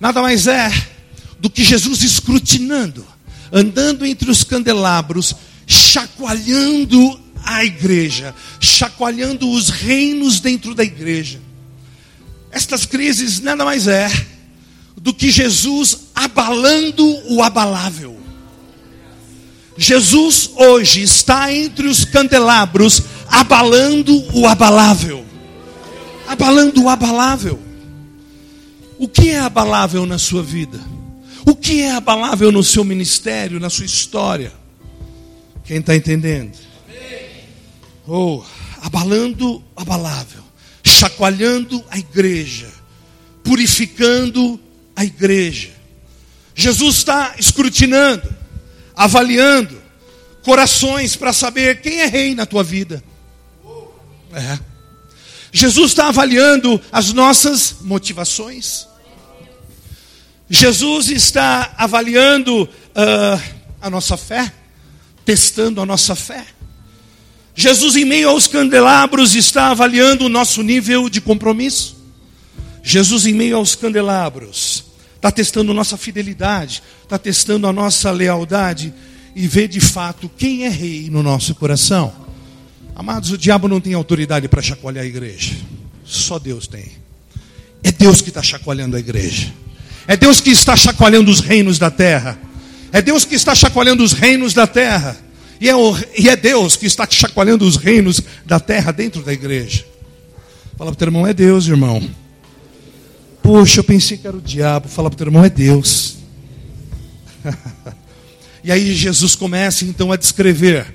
nada 0.00 0.20
mais 0.20 0.48
é 0.48 0.72
do 1.38 1.48
que 1.48 1.62
Jesus 1.62 2.02
escrutinando, 2.02 3.06
andando 3.52 4.04
entre 4.04 4.28
os 4.28 4.42
candelabros, 4.42 5.36
chacoalhando 5.68 7.29
a 7.50 7.64
igreja, 7.64 8.34
chacoalhando 8.60 9.50
os 9.50 9.70
reinos 9.70 10.38
dentro 10.38 10.72
da 10.74 10.84
igreja. 10.84 11.40
Estas 12.52 12.86
crises 12.86 13.40
nada 13.40 13.64
mais 13.64 13.88
é 13.88 14.08
do 14.96 15.12
que 15.12 15.30
Jesus 15.30 16.10
abalando 16.14 17.04
o 17.28 17.42
abalável. 17.42 18.18
Jesus 19.76 20.50
hoje 20.54 21.02
está 21.02 21.52
entre 21.52 21.88
os 21.88 22.04
candelabros, 22.04 23.02
abalando 23.28 24.22
o 24.32 24.46
abalável. 24.46 25.24
Abalando 26.28 26.84
o 26.84 26.88
abalável. 26.88 27.58
O 28.96 29.08
que 29.08 29.30
é 29.30 29.40
abalável 29.40 30.06
na 30.06 30.18
sua 30.18 30.42
vida? 30.42 30.78
O 31.44 31.56
que 31.56 31.80
é 31.80 31.92
abalável 31.92 32.52
no 32.52 32.62
seu 32.62 32.84
ministério, 32.84 33.58
na 33.58 33.70
sua 33.70 33.86
história? 33.86 34.52
Quem 35.64 35.78
está 35.78 35.96
entendendo? 35.96 36.69
Oh, 38.06 38.42
abalando 38.82 39.62
abalável, 39.76 40.42
chacoalhando 40.82 41.84
a 41.90 41.98
igreja, 41.98 42.68
purificando 43.44 44.60
a 44.96 45.04
igreja. 45.04 45.70
Jesus 46.54 46.96
está 46.96 47.34
escrutinando, 47.38 48.28
avaliando 48.96 49.80
corações 50.42 51.16
para 51.16 51.32
saber 51.32 51.80
quem 51.80 52.00
é 52.00 52.06
rei 52.06 52.34
na 52.34 52.46
tua 52.46 52.62
vida. 52.64 53.02
É. 54.32 54.58
Jesus 55.52 55.90
está 55.92 56.08
avaliando 56.08 56.80
as 56.92 57.12
nossas 57.12 57.76
motivações. 57.80 58.86
Jesus 60.48 61.08
está 61.08 61.74
avaliando 61.76 62.64
uh, 62.64 63.42
a 63.80 63.88
nossa 63.88 64.16
fé, 64.16 64.52
testando 65.24 65.80
a 65.80 65.86
nossa 65.86 66.14
fé. 66.14 66.44
Jesus, 67.60 67.94
em 67.94 68.06
meio 68.06 68.30
aos 68.30 68.46
candelabros, 68.46 69.34
está 69.34 69.70
avaliando 69.70 70.24
o 70.24 70.28
nosso 70.30 70.62
nível 70.62 71.10
de 71.10 71.20
compromisso. 71.20 71.94
Jesus, 72.82 73.26
em 73.26 73.34
meio 73.34 73.56
aos 73.56 73.74
candelabros, 73.74 74.84
está 75.16 75.30
testando 75.30 75.74
nossa 75.74 75.98
fidelidade, 75.98 76.82
está 77.02 77.18
testando 77.18 77.66
a 77.66 77.72
nossa 77.72 78.10
lealdade 78.10 78.94
e 79.36 79.46
vê 79.46 79.68
de 79.68 79.78
fato 79.78 80.30
quem 80.38 80.64
é 80.64 80.70
rei 80.70 81.10
no 81.10 81.22
nosso 81.22 81.54
coração. 81.54 82.10
Amados, 82.96 83.30
o 83.30 83.36
diabo 83.36 83.68
não 83.68 83.78
tem 83.78 83.92
autoridade 83.92 84.48
para 84.48 84.62
chacoalhar 84.62 85.04
a 85.04 85.06
igreja, 85.06 85.54
só 86.02 86.38
Deus 86.38 86.66
tem. 86.66 86.90
É 87.82 87.92
Deus 87.92 88.22
que 88.22 88.30
está 88.30 88.42
chacoalhando 88.42 88.96
a 88.96 89.00
igreja, 89.00 89.52
é 90.06 90.16
Deus 90.16 90.40
que 90.40 90.50
está 90.50 90.74
chacoalhando 90.74 91.30
os 91.30 91.40
reinos 91.40 91.78
da 91.78 91.90
terra, 91.90 92.40
é 92.90 93.02
Deus 93.02 93.26
que 93.26 93.34
está 93.34 93.54
chacoalhando 93.54 94.02
os 94.02 94.14
reinos 94.14 94.54
da 94.54 94.66
terra. 94.66 95.28
E 95.60 95.68
é, 95.68 95.76
o, 95.76 95.94
e 96.16 96.28
é 96.30 96.36
Deus 96.36 96.74
que 96.74 96.86
está 96.86 97.06
chacoalhando 97.08 97.66
os 97.66 97.76
reinos 97.76 98.22
da 98.46 98.58
terra 98.58 98.90
dentro 98.92 99.20
da 99.22 99.32
igreja. 99.32 99.84
Fala 100.78 100.90
para 100.90 100.94
o 100.94 100.96
teu 100.96 101.06
irmão, 101.08 101.26
é 101.26 101.34
Deus, 101.34 101.66
irmão. 101.66 102.02
Poxa, 103.42 103.80
eu 103.80 103.84
pensei 103.84 104.16
que 104.16 104.26
era 104.26 104.36
o 104.36 104.40
diabo. 104.40 104.88
Fala 104.88 105.10
para 105.10 105.16
o 105.16 105.18
teu 105.18 105.26
irmão, 105.26 105.44
é 105.44 105.50
Deus. 105.50 106.16
e 108.64 108.72
aí 108.72 108.94
Jesus 108.94 109.36
começa 109.36 109.84
então 109.84 110.10
a 110.10 110.16
descrever 110.16 110.94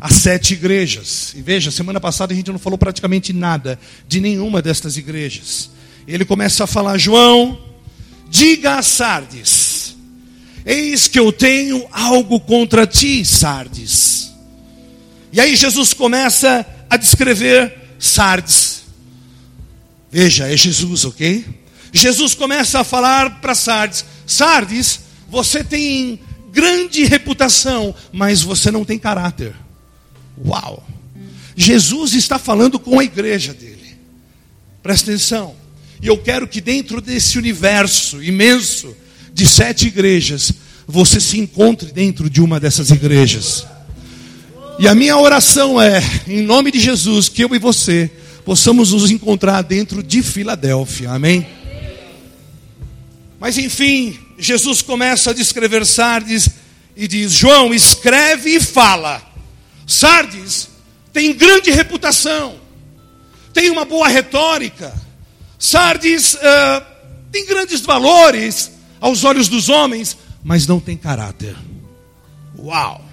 as 0.00 0.14
sete 0.14 0.54
igrejas. 0.54 1.32
E 1.36 1.40
veja, 1.40 1.70
semana 1.70 2.00
passada 2.00 2.32
a 2.32 2.36
gente 2.36 2.50
não 2.50 2.58
falou 2.58 2.76
praticamente 2.76 3.32
nada 3.32 3.78
de 4.08 4.20
nenhuma 4.20 4.60
destas 4.60 4.96
igrejas. 4.96 5.70
Ele 6.08 6.24
começa 6.24 6.64
a 6.64 6.66
falar, 6.66 6.98
João, 6.98 7.56
diga 8.28 8.78
a 8.78 8.82
Sardes 8.82 9.71
Eis 10.64 11.08
que 11.08 11.18
eu 11.18 11.32
tenho 11.32 11.86
algo 11.90 12.38
contra 12.40 12.86
ti, 12.86 13.24
Sardes. 13.24 14.32
E 15.32 15.40
aí 15.40 15.56
Jesus 15.56 15.92
começa 15.92 16.64
a 16.88 16.96
descrever 16.96 17.74
Sardes. 17.98 18.82
Veja, 20.10 20.52
é 20.52 20.56
Jesus, 20.56 21.04
ok? 21.04 21.44
Jesus 21.92 22.34
começa 22.34 22.80
a 22.80 22.84
falar 22.84 23.40
para 23.40 23.54
Sardes: 23.54 24.04
Sardes, 24.26 25.00
você 25.28 25.64
tem 25.64 26.20
grande 26.52 27.04
reputação, 27.04 27.94
mas 28.12 28.42
você 28.42 28.70
não 28.70 28.84
tem 28.84 28.98
caráter. 28.98 29.54
Uau! 30.44 30.86
Jesus 31.56 32.14
está 32.14 32.38
falando 32.38 32.78
com 32.78 32.98
a 32.98 33.04
igreja 33.04 33.52
dele. 33.52 33.96
Presta 34.82 35.10
atenção. 35.10 35.54
E 36.00 36.06
eu 36.06 36.18
quero 36.18 36.48
que 36.48 36.60
dentro 36.60 37.00
desse 37.00 37.38
universo 37.38 38.22
imenso 38.22 38.94
de 39.32 39.46
sete 39.46 39.86
igrejas, 39.86 40.52
você 40.86 41.20
se 41.20 41.38
encontre 41.38 41.92
dentro 41.92 42.28
de 42.28 42.40
uma 42.40 42.60
dessas 42.60 42.90
igrejas. 42.90 43.66
E 44.78 44.88
a 44.88 44.94
minha 44.94 45.16
oração 45.16 45.80
é, 45.80 46.02
em 46.26 46.42
nome 46.42 46.70
de 46.70 46.80
Jesus, 46.80 47.28
que 47.28 47.44
eu 47.44 47.54
e 47.54 47.58
você 47.58 48.10
possamos 48.44 48.92
nos 48.92 49.10
encontrar 49.10 49.62
dentro 49.62 50.02
de 50.02 50.22
Filadélfia. 50.22 51.10
Amém? 51.10 51.46
Mas 53.38 53.58
enfim, 53.58 54.18
Jesus 54.38 54.82
começa 54.82 55.30
a 55.30 55.34
descrever 55.34 55.86
Sardes 55.86 56.48
e 56.96 57.06
diz: 57.06 57.32
João, 57.32 57.72
escreve 57.72 58.56
e 58.56 58.60
fala. 58.60 59.22
Sardes 59.86 60.68
tem 61.12 61.32
grande 61.34 61.70
reputação, 61.70 62.56
tem 63.52 63.70
uma 63.70 63.84
boa 63.84 64.08
retórica. 64.08 64.92
Sardes 65.58 66.34
uh, 66.34 66.82
tem 67.30 67.46
grandes 67.46 67.82
valores, 67.82 68.71
aos 69.02 69.24
olhos 69.24 69.48
dos 69.48 69.68
homens, 69.68 70.16
mas 70.44 70.64
não 70.64 70.78
tem 70.78 70.96
caráter. 70.96 71.56
Uau! 72.56 73.04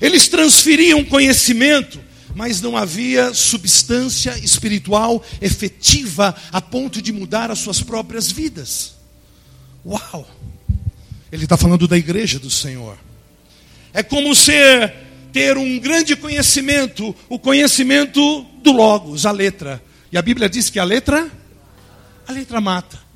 Eles 0.00 0.26
transferiam 0.26 1.04
conhecimento, 1.04 2.00
mas 2.34 2.60
não 2.60 2.76
havia 2.76 3.32
substância 3.32 4.36
espiritual 4.38 5.24
efetiva 5.40 6.34
a 6.52 6.60
ponto 6.60 7.00
de 7.00 7.12
mudar 7.12 7.52
as 7.52 7.60
suas 7.60 7.80
próprias 7.80 8.32
vidas. 8.32 8.96
Uau! 9.86 10.28
Ele 11.30 11.44
está 11.44 11.56
falando 11.56 11.86
da 11.86 11.96
igreja 11.96 12.40
do 12.40 12.50
Senhor. 12.50 12.98
É 13.94 14.02
como 14.02 14.34
ser 14.34 14.92
ter 15.32 15.56
um 15.56 15.78
grande 15.78 16.16
conhecimento, 16.16 17.14
o 17.28 17.38
conhecimento 17.38 18.42
do 18.60 18.72
Logos, 18.72 19.24
a 19.24 19.30
letra. 19.30 19.80
E 20.10 20.18
a 20.18 20.22
Bíblia 20.22 20.48
diz 20.48 20.68
que 20.68 20.80
a 20.80 20.84
letra, 20.84 21.30
a 22.26 22.32
letra 22.32 22.60
mata. 22.60 23.07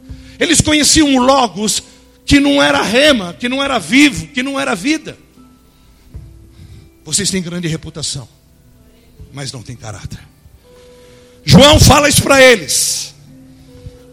Eles 0.43 0.61
conheciam 0.61 1.15
o 1.15 1.23
Logos, 1.23 1.81
que 2.27 2.41
não 2.41 2.61
era 2.61 2.83
rema, 2.83 3.33
que 3.33 3.49
não 3.49 3.63
era 3.63 3.79
vivo, 3.79 4.27
que 4.27 4.43
não 4.43 4.59
era 4.59 4.75
vida. 4.75 5.17
Vocês 7.05 7.31
têm 7.31 7.41
grande 7.41 7.69
reputação, 7.69 8.29
mas 9.33 9.53
não 9.53 9.63
têm 9.63 9.77
caráter. 9.77 10.19
João 11.45 11.79
fala 11.79 12.09
isso 12.09 12.25
para 12.25 12.43
eles. 12.43 13.15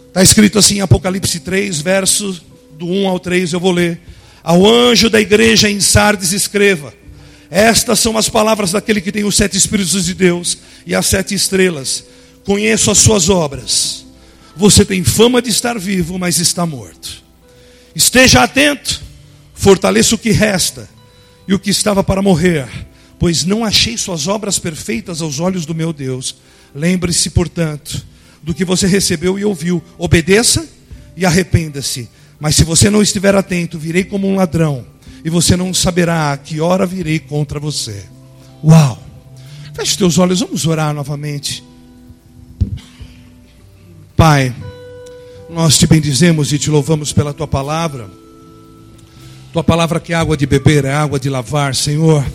Está 0.07 0.21
escrito 0.21 0.59
assim 0.59 0.75
em 0.75 0.81
Apocalipse 0.81 1.39
3, 1.39 1.81
verso 1.81 2.39
do 2.77 2.85
1 2.85 3.07
ao 3.07 3.19
3, 3.19 3.53
eu 3.53 3.59
vou 3.59 3.71
ler. 3.71 3.99
Ao 4.43 4.63
anjo 4.67 5.09
da 5.09 5.19
igreja 5.19 5.67
em 5.67 5.79
Sardes 5.79 6.31
escreva: 6.31 6.93
Estas 7.49 7.99
são 7.99 8.15
as 8.15 8.29
palavras 8.29 8.71
daquele 8.71 9.01
que 9.01 9.11
tem 9.11 9.23
os 9.23 9.35
sete 9.35 9.57
Espíritos 9.57 10.05
de 10.05 10.13
Deus 10.13 10.59
e 10.85 10.93
as 10.93 11.07
sete 11.07 11.33
estrelas. 11.33 12.05
Conheço 12.45 12.91
as 12.91 12.99
suas 12.99 13.29
obras 13.29 14.05
você 14.59 14.83
tem 14.83 15.05
fama 15.05 15.41
de 15.41 15.49
estar 15.49 15.79
vivo, 15.79 16.19
mas 16.19 16.37
está 16.37 16.65
morto. 16.65 17.23
Esteja 17.95 18.43
atento, 18.43 19.01
fortaleça 19.53 20.15
o 20.15 20.17
que 20.17 20.31
resta 20.31 20.89
e 21.47 21.53
o 21.53 21.59
que 21.59 21.69
estava 21.69 22.03
para 22.03 22.21
morrer, 22.21 22.67
pois 23.17 23.45
não 23.45 23.63
achei 23.63 23.97
suas 23.97 24.27
obras 24.27 24.59
perfeitas 24.59 25.21
aos 25.21 25.39
olhos 25.39 25.65
do 25.65 25.73
meu 25.73 25.93
Deus. 25.93 26.35
Lembre-se, 26.75 27.29
portanto, 27.29 28.05
do 28.43 28.53
que 28.53 28.65
você 28.65 28.85
recebeu 28.85 29.39
e 29.39 29.45
ouviu. 29.45 29.81
Obedeça 29.97 30.67
e 31.15 31.25
arrependa-se. 31.25 32.09
Mas 32.37 32.57
se 32.57 32.65
você 32.65 32.89
não 32.89 33.01
estiver 33.01 33.33
atento, 33.35 33.79
virei 33.79 34.03
como 34.03 34.27
um 34.27 34.35
ladrão, 34.35 34.85
e 35.23 35.29
você 35.29 35.55
não 35.55 35.73
saberá 35.73 36.33
a 36.33 36.37
que 36.37 36.59
hora 36.59 36.85
virei 36.85 37.17
contra 37.17 37.61
você. 37.61 38.03
Uau! 38.61 39.01
Feche 39.73 39.97
teus 39.97 40.17
olhos, 40.17 40.41
vamos 40.41 40.65
orar 40.65 40.93
novamente. 40.93 41.63
Pai, 44.19 44.53
nós 45.49 45.77
te 45.77 45.87
bendizemos 45.87 46.51
e 46.51 46.59
te 46.59 46.69
louvamos 46.69 47.13
pela 47.13 47.33
tua 47.33 47.47
palavra. 47.47 48.09
Tua 49.53 49.63
palavra 49.63 49.97
que 49.97 50.11
é 50.11 50.15
água 50.17 50.35
de 50.35 50.45
beber, 50.45 50.83
é 50.83 50.93
água 50.93 51.17
de 51.17 51.29
lavar, 51.29 51.73
Senhor. 51.73 52.25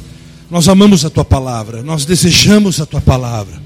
Nós 0.50 0.66
amamos 0.66 1.04
a 1.04 1.10
tua 1.10 1.26
palavra, 1.26 1.82
nós 1.82 2.06
desejamos 2.06 2.80
a 2.80 2.86
tua 2.86 3.02
palavra. 3.02 3.60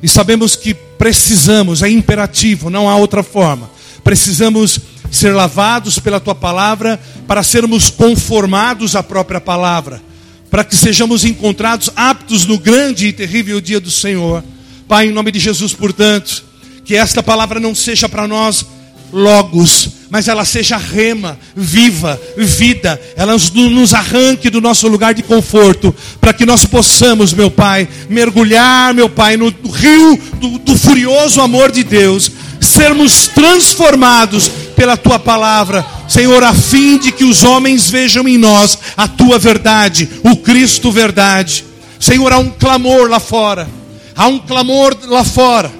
E 0.00 0.08
sabemos 0.08 0.54
que 0.54 0.72
precisamos, 0.72 1.82
é 1.82 1.90
imperativo, 1.90 2.70
não 2.70 2.88
há 2.88 2.94
outra 2.94 3.24
forma. 3.24 3.68
Precisamos 4.04 4.78
ser 5.10 5.34
lavados 5.34 5.98
pela 5.98 6.20
tua 6.20 6.36
palavra 6.36 7.00
para 7.26 7.42
sermos 7.42 7.90
conformados 7.90 8.94
à 8.94 9.02
própria 9.02 9.40
palavra, 9.40 10.00
para 10.48 10.62
que 10.62 10.76
sejamos 10.76 11.24
encontrados 11.24 11.90
aptos 11.96 12.46
no 12.46 12.56
grande 12.56 13.08
e 13.08 13.12
terrível 13.12 13.60
dia 13.60 13.80
do 13.80 13.90
Senhor. 13.90 14.44
Pai, 14.86 15.08
em 15.08 15.12
nome 15.12 15.32
de 15.32 15.40
Jesus, 15.40 15.72
portanto, 15.72 16.43
que 16.84 16.94
esta 16.94 17.22
palavra 17.22 17.58
não 17.58 17.74
seja 17.74 18.08
para 18.08 18.28
nós 18.28 18.66
logos, 19.12 19.88
mas 20.10 20.28
ela 20.28 20.44
seja 20.44 20.76
rema, 20.76 21.38
viva, 21.54 22.20
vida, 22.36 23.00
ela 23.16 23.32
nos 23.32 23.94
arranque 23.94 24.50
do 24.50 24.60
nosso 24.60 24.88
lugar 24.88 25.14
de 25.14 25.22
conforto, 25.22 25.94
para 26.20 26.32
que 26.32 26.44
nós 26.44 26.66
possamos, 26.66 27.32
meu 27.32 27.50
Pai, 27.50 27.88
mergulhar, 28.08 28.92
meu 28.92 29.08
Pai, 29.08 29.36
no 29.36 29.48
rio 29.70 30.20
do, 30.40 30.58
do 30.58 30.76
furioso 30.76 31.40
amor 31.40 31.70
de 31.70 31.84
Deus, 31.84 32.30
sermos 32.60 33.28
transformados 33.28 34.48
pela 34.74 34.96
tua 34.96 35.18
palavra, 35.18 35.86
Senhor, 36.08 36.42
a 36.42 36.52
fim 36.52 36.98
de 36.98 37.12
que 37.12 37.24
os 37.24 37.44
homens 37.44 37.88
vejam 37.88 38.28
em 38.28 38.36
nós 38.36 38.78
a 38.96 39.06
tua 39.06 39.38
verdade, 39.38 40.08
o 40.22 40.36
Cristo 40.36 40.90
verdade. 40.90 41.64
Senhor, 42.00 42.32
há 42.32 42.38
um 42.38 42.50
clamor 42.50 43.08
lá 43.08 43.20
fora, 43.20 43.68
há 44.16 44.26
um 44.26 44.38
clamor 44.38 44.96
lá 45.04 45.24
fora, 45.24 45.72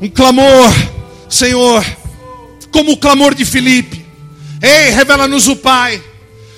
um 0.00 0.08
clamor, 0.08 0.72
Senhor, 1.28 1.84
como 2.70 2.92
o 2.92 2.96
clamor 2.96 3.34
de 3.34 3.44
Filipe. 3.44 4.04
Ei, 4.60 4.90
revela-nos 4.90 5.48
o 5.48 5.56
Pai. 5.56 6.02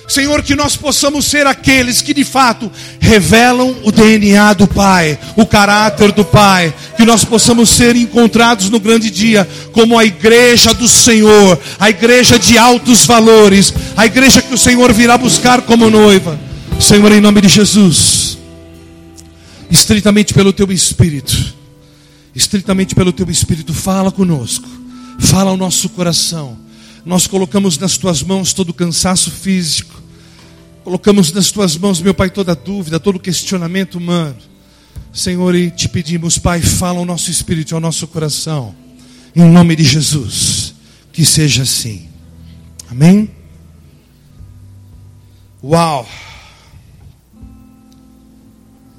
Senhor, 0.09 0.43
que 0.43 0.55
nós 0.55 0.77
possamos 0.77 1.25
ser 1.25 1.47
aqueles 1.47 2.01
que 2.01 2.15
de 2.15 2.25
fato 2.25 2.71
revelam 3.01 3.75
o 3.83 3.91
DNA 3.91 4.53
do 4.53 4.67
Pai, 4.67 5.19
o 5.35 5.45
caráter 5.45 6.13
do 6.13 6.25
Pai, 6.25 6.73
que 6.97 7.05
nós 7.05 7.25
possamos 7.25 7.69
ser 7.71 7.97
encontrados 7.97 8.71
no 8.71 8.79
grande 8.79 9.11
dia 9.11 9.49
como 9.73 9.99
a 9.99 10.05
igreja 10.05 10.73
do 10.73 10.87
Senhor, 10.87 11.59
a 11.79 11.91
igreja 11.91 12.39
de 12.39 12.57
altos 12.57 13.05
valores, 13.05 13.75
a 13.97 14.07
igreja 14.07 14.41
que 14.41 14.55
o 14.55 14.59
Senhor 14.59 14.93
virá 14.93 15.19
buscar 15.19 15.63
como 15.63 15.91
noiva. 15.91 16.39
Senhor, 16.79 17.11
em 17.11 17.21
nome 17.21 17.41
de 17.41 17.49
Jesus, 17.49 18.39
estritamente 19.69 20.33
pelo 20.33 20.53
teu 20.53 20.71
Espírito, 20.71 21.56
estritamente 22.37 22.95
pelo 22.95 23.13
teu 23.13 23.29
Espírito, 23.29 23.75
fala 23.75 24.13
conosco, 24.13 24.69
fala 25.19 25.51
ao 25.51 25.57
nosso 25.57 25.89
coração 25.89 26.67
nós 27.07 27.29
colocamos 27.29 27.79
nas 27.79 27.97
tuas 27.97 28.21
mãos 28.21 28.53
todo 28.53 28.71
o 28.71 28.75
cansaço 28.75 29.31
físico, 29.31 30.03
colocamos 30.83 31.31
nas 31.31 31.53
tuas 31.53 31.77
mãos, 31.77 32.01
meu 32.01 32.13
Pai, 32.13 32.29
toda 32.31 32.53
dúvida, 32.53 32.99
todo 32.99 33.21
questionamento 33.21 33.95
humano. 33.97 34.37
Senhor, 35.13 35.55
e 35.55 35.71
te 35.71 35.89
pedimos, 35.89 36.37
Pai, 36.37 36.61
fala 36.61 36.99
ao 36.99 37.05
nosso 37.05 37.31
espírito, 37.31 37.77
ao 37.77 37.81
nosso 37.81 38.09
coração, 38.09 38.75
em 39.37 39.45
nome 39.45 39.77
de 39.77 39.85
Jesus, 39.85 40.75
que 41.13 41.25
seja 41.25 41.63
assim. 41.63 42.09
Amém? 42.91 43.31
Uau! 45.63 46.09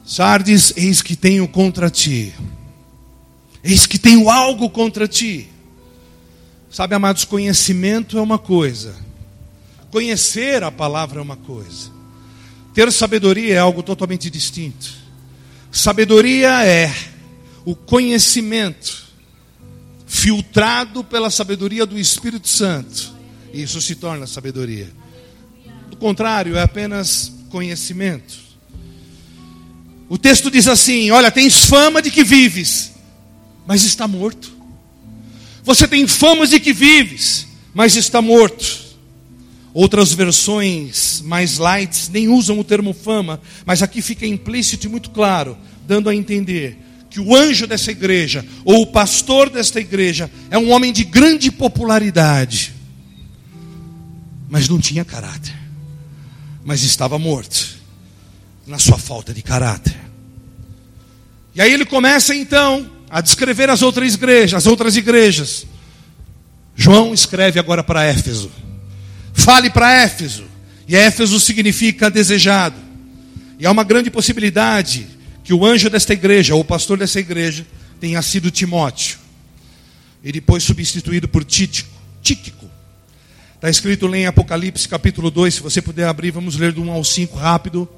Sardes, 0.05 0.71
eis 0.77 1.01
que 1.01 1.17
tenho 1.17 1.45
contra 1.45 1.89
ti, 1.89 2.33
eis 3.63 3.85
que 3.85 3.97
tenho 3.97 4.29
algo 4.29 4.69
contra 4.69 5.07
ti 5.07 5.49
Sabe, 6.69 6.93
amados, 6.95 7.23
conhecimento 7.23 8.17
é 8.17 8.21
uma 8.21 8.37
coisa, 8.37 8.93
conhecer 9.89 10.63
a 10.63 10.71
palavra 10.71 11.19
é 11.19 11.21
uma 11.23 11.37
coisa, 11.37 11.89
ter 12.73 12.91
sabedoria 12.91 13.55
é 13.55 13.57
algo 13.57 13.81
totalmente 13.81 14.29
distinto. 14.29 14.87
Sabedoria 15.71 16.65
é 16.65 16.93
o 17.63 17.75
conhecimento 17.75 19.07
filtrado 20.05 21.03
pela 21.03 21.29
sabedoria 21.29 21.85
do 21.85 21.97
Espírito 21.97 22.47
Santo, 22.47 23.15
isso 23.53 23.81
se 23.81 23.95
torna 23.95 24.27
sabedoria. 24.27 24.91
Do 25.89 25.95
contrário, 25.95 26.57
é 26.57 26.61
apenas 26.61 27.31
conhecimento. 27.49 28.37
O 30.09 30.17
texto 30.17 30.51
diz 30.51 30.67
assim: 30.67 31.11
Olha, 31.11 31.31
tens 31.31 31.65
fama 31.65 32.01
de 32.01 32.11
que 32.11 32.23
vives, 32.23 32.91
mas 33.67 33.83
está 33.83 34.07
morto. 34.07 34.55
Você 35.63 35.85
tem 35.87 36.07
fama 36.07 36.47
de 36.47 36.59
que 36.59 36.71
vives, 36.71 37.45
mas 37.73 37.97
está 37.97 38.21
morto. 38.21 38.87
Outras 39.73 40.13
versões 40.13 41.21
mais 41.25 41.57
light 41.57 42.09
nem 42.09 42.29
usam 42.29 42.57
o 42.57 42.63
termo 42.63 42.93
fama, 42.93 43.41
mas 43.65 43.83
aqui 43.83 44.01
fica 44.01 44.25
implícito 44.25 44.87
e 44.87 44.89
muito 44.89 45.09
claro, 45.09 45.57
dando 45.85 46.09
a 46.09 46.15
entender 46.15 46.79
que 47.09 47.19
o 47.19 47.35
anjo 47.35 47.67
dessa 47.67 47.91
igreja, 47.91 48.45
ou 48.63 48.81
o 48.81 48.87
pastor 48.87 49.49
desta 49.49 49.79
igreja, 49.79 50.31
é 50.49 50.57
um 50.57 50.71
homem 50.71 50.93
de 50.93 51.03
grande 51.03 51.51
popularidade, 51.51 52.73
mas 54.49 54.67
não 54.67 54.79
tinha 54.79 55.05
caráter, 55.05 55.55
mas 56.63 56.83
estava 56.83 57.19
morto, 57.19 57.77
na 58.65 58.79
sua 58.79 58.97
falta 58.97 59.33
de 59.33 59.41
caráter. 59.41 59.95
E 61.53 61.61
aí 61.61 61.71
ele 61.71 61.85
começa 61.85 62.33
então 62.35 62.96
a 63.09 63.21
descrever 63.21 63.69
as 63.69 63.81
outras 63.81 64.13
igrejas, 64.13 64.53
as 64.53 64.67
outras 64.67 64.95
igrejas. 64.95 65.65
João 66.75 67.13
escreve 67.13 67.59
agora 67.59 67.83
para 67.83 68.03
Éfeso. 68.03 68.51
Fale 69.33 69.69
para 69.69 69.91
Éfeso. 69.91 70.43
E 70.87 70.95
Éfeso 70.95 71.39
significa 71.39 72.09
desejado. 72.09 72.75
E 73.59 73.65
há 73.65 73.71
uma 73.71 73.83
grande 73.83 74.11
possibilidade 74.11 75.07
que 75.43 75.53
o 75.53 75.65
anjo 75.65 75.89
desta 75.89 76.13
igreja, 76.13 76.53
ou 76.53 76.61
o 76.61 76.65
pastor 76.65 76.97
dessa 76.97 77.19
igreja, 77.19 77.65
tenha 77.99 78.21
sido 78.21 78.51
Timóteo. 78.51 79.17
E 80.23 80.31
depois 80.31 80.63
substituído 80.63 81.27
por 81.27 81.43
Títico. 81.43 81.89
Tíquico. 82.21 82.69
Está 83.55 83.69
escrito 83.69 84.05
lá 84.05 84.17
em 84.17 84.25
Apocalipse 84.27 84.87
capítulo 84.87 85.31
2. 85.31 85.55
Se 85.55 85.61
você 85.61 85.81
puder 85.81 86.07
abrir, 86.07 86.31
vamos 86.31 86.57
ler 86.57 86.71
do 86.73 86.81
1 86.83 86.91
ao 86.91 87.03
5 87.03 87.37
rápido. 87.37 87.89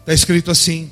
Está 0.00 0.12
escrito 0.12 0.50
assim 0.50 0.90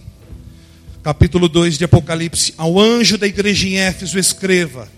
capítulo 1.02 1.48
2 1.48 1.78
de 1.78 1.84
Apocalipse, 1.84 2.54
ao 2.58 2.78
anjo 2.78 3.16
da 3.16 3.26
igreja 3.26 3.66
em 3.66 3.78
Éfeso, 3.78 4.18
escreva: 4.18 4.88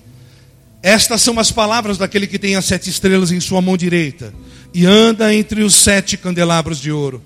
Estas 0.83 1.23
são 1.23 1.39
as 1.39 1.53
palavras 1.53 1.99
daquele 1.99 2.27
que 2.27 2.39
tem 2.39 2.57
as 2.57 2.65
sete 2.65 2.91
estrelas 2.91 3.31
em 3.31 3.41
sua 3.41 3.61
mão 3.61 3.77
direita 3.77 4.35
e 4.75 4.87
anda 4.87 5.35
entre 5.35 5.63
os 5.63 5.75
sete 5.75 6.17
candelabros 6.17 6.81
de 6.81 6.91
ouro. 6.91 7.23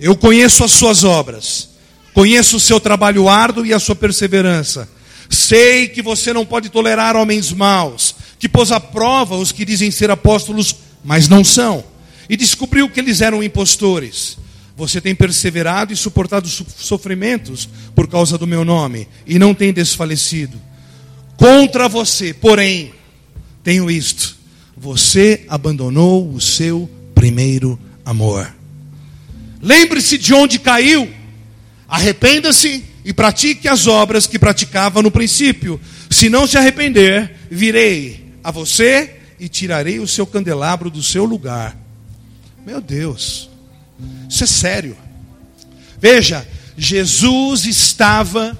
Eu 0.00 0.16
conheço 0.16 0.64
as 0.64 0.72
suas 0.72 1.04
obras, 1.04 1.70
conheço 2.14 2.56
o 2.56 2.60
seu 2.60 2.80
trabalho 2.80 3.28
árduo 3.28 3.66
e 3.66 3.72
a 3.72 3.78
sua 3.78 3.94
perseverança. 3.94 4.88
Sei 5.30 5.88
que 5.88 6.00
você 6.00 6.32
não 6.32 6.46
pode 6.46 6.70
tolerar 6.70 7.14
homens 7.14 7.52
maus, 7.52 8.14
que 8.38 8.48
pôs 8.48 8.72
à 8.72 8.80
prova 8.80 9.36
os 9.36 9.52
que 9.52 9.64
dizem 9.64 9.90
ser 9.90 10.10
apóstolos, 10.10 10.74
mas 11.04 11.28
não 11.28 11.44
são, 11.44 11.84
e 12.28 12.36
descobriu 12.36 12.88
que 12.88 12.98
eles 12.98 13.20
eram 13.20 13.42
impostores. 13.42 14.38
Você 14.78 15.00
tem 15.00 15.12
perseverado 15.12 15.92
e 15.92 15.96
suportado 15.96 16.48
sofrimentos 16.48 17.68
por 17.96 18.06
causa 18.06 18.38
do 18.38 18.46
meu 18.46 18.64
nome 18.64 19.08
e 19.26 19.36
não 19.36 19.52
tem 19.52 19.72
desfalecido. 19.72 20.56
Contra 21.36 21.88
você, 21.88 22.32
porém, 22.32 22.94
tenho 23.64 23.90
isto: 23.90 24.36
você 24.76 25.44
abandonou 25.48 26.32
o 26.32 26.40
seu 26.40 26.88
primeiro 27.12 27.76
amor. 28.06 28.54
Lembre-se 29.60 30.16
de 30.16 30.32
onde 30.32 30.60
caiu, 30.60 31.10
arrependa-se 31.88 32.84
e 33.04 33.12
pratique 33.12 33.66
as 33.66 33.88
obras 33.88 34.28
que 34.28 34.38
praticava 34.38 35.02
no 35.02 35.10
princípio. 35.10 35.80
Se 36.08 36.28
não 36.28 36.46
se 36.46 36.56
arrepender, 36.56 37.34
virei 37.50 38.32
a 38.44 38.52
você 38.52 39.16
e 39.40 39.48
tirarei 39.48 39.98
o 39.98 40.06
seu 40.06 40.24
candelabro 40.24 40.88
do 40.88 41.02
seu 41.02 41.24
lugar. 41.24 41.76
Meu 42.64 42.80
Deus. 42.80 43.57
Isso 44.28 44.44
é 44.44 44.46
sério. 44.46 44.96
Veja, 46.00 46.46
Jesus 46.76 47.66
estava 47.66 48.58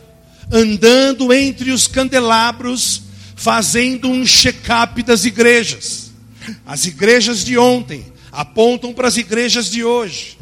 andando 0.50 1.32
entre 1.32 1.70
os 1.70 1.86
candelabros, 1.86 3.02
fazendo 3.36 4.08
um 4.08 4.26
check-up 4.26 5.02
das 5.02 5.24
igrejas. 5.24 6.10
As 6.66 6.86
igrejas 6.86 7.44
de 7.44 7.58
ontem 7.58 8.04
apontam 8.32 8.92
para 8.92 9.08
as 9.08 9.16
igrejas 9.16 9.70
de 9.70 9.84
hoje. 9.84 10.38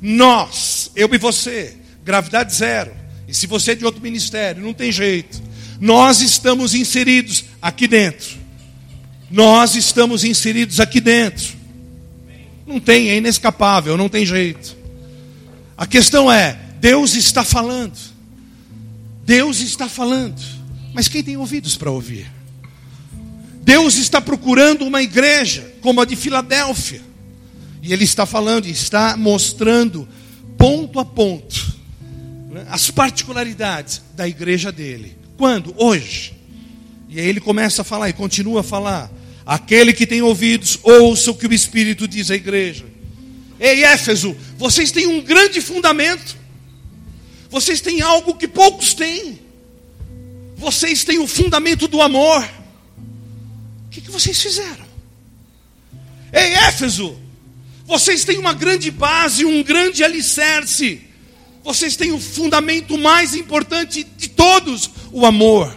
Nós, 0.00 0.90
eu 0.96 1.08
e 1.12 1.18
você, 1.18 1.76
gravidade 2.04 2.54
zero. 2.54 2.92
E 3.28 3.34
se 3.34 3.46
você 3.46 3.72
é 3.72 3.74
de 3.74 3.84
outro 3.84 4.00
ministério, 4.00 4.62
não 4.62 4.72
tem 4.72 4.90
jeito. 4.90 5.42
Nós 5.80 6.20
estamos 6.20 6.74
inseridos 6.74 7.44
aqui 7.60 7.86
dentro. 7.86 8.38
Nós 9.30 9.74
estamos 9.74 10.24
inseridos 10.24 10.80
aqui 10.80 11.00
dentro. 11.00 11.59
Não 12.70 12.78
tem, 12.78 13.10
é 13.10 13.16
inescapável, 13.16 13.96
não 13.96 14.08
tem 14.08 14.24
jeito. 14.24 14.76
A 15.76 15.88
questão 15.88 16.30
é: 16.30 16.56
Deus 16.80 17.16
está 17.16 17.42
falando. 17.42 17.98
Deus 19.24 19.60
está 19.60 19.88
falando, 19.88 20.40
mas 20.92 21.06
quem 21.06 21.22
tem 21.22 21.36
ouvidos 21.36 21.76
para 21.76 21.90
ouvir? 21.90 22.30
Deus 23.62 23.96
está 23.96 24.20
procurando 24.20 24.84
uma 24.84 25.02
igreja 25.02 25.72
como 25.80 26.00
a 26.00 26.04
de 26.04 26.16
Filadélfia, 26.16 27.00
e 27.82 27.92
Ele 27.92 28.02
está 28.04 28.26
falando, 28.26 28.66
está 28.66 29.16
mostrando 29.16 30.08
ponto 30.56 30.98
a 30.98 31.04
ponto 31.04 31.74
né, 32.50 32.66
as 32.68 32.90
particularidades 32.90 34.02
da 34.14 34.28
igreja 34.28 34.72
dele. 34.72 35.16
Quando? 35.36 35.74
Hoje. 35.76 36.34
E 37.08 37.18
aí 37.18 37.26
ele 37.26 37.40
começa 37.40 37.82
a 37.82 37.84
falar 37.84 38.08
e 38.08 38.12
continua 38.12 38.60
a 38.60 38.64
falar. 38.64 39.10
Aquele 39.50 39.92
que 39.92 40.06
tem 40.06 40.22
ouvidos, 40.22 40.78
ouça 40.80 41.32
o 41.32 41.34
que 41.34 41.44
o 41.44 41.52
Espírito 41.52 42.06
diz 42.06 42.30
à 42.30 42.36
igreja. 42.36 42.86
Ei, 43.58 43.82
Éfeso, 43.82 44.36
vocês 44.56 44.92
têm 44.92 45.08
um 45.08 45.20
grande 45.20 45.60
fundamento. 45.60 46.36
Vocês 47.50 47.80
têm 47.80 48.00
algo 48.00 48.36
que 48.36 48.46
poucos 48.46 48.94
têm. 48.94 49.40
Vocês 50.56 51.02
têm 51.02 51.18
o 51.18 51.26
fundamento 51.26 51.88
do 51.88 52.00
amor. 52.00 52.48
O 53.86 53.90
que, 53.90 54.00
que 54.00 54.10
vocês 54.12 54.40
fizeram? 54.40 54.86
Ei, 56.32 56.52
Éfeso, 56.68 57.18
vocês 57.84 58.24
têm 58.24 58.38
uma 58.38 58.52
grande 58.52 58.88
base, 58.92 59.44
um 59.44 59.64
grande 59.64 60.04
alicerce. 60.04 61.00
Vocês 61.64 61.96
têm 61.96 62.12
o 62.12 62.20
fundamento 62.20 62.96
mais 62.96 63.34
importante 63.34 64.06
de 64.16 64.28
todos, 64.28 64.88
o 65.10 65.26
amor. 65.26 65.76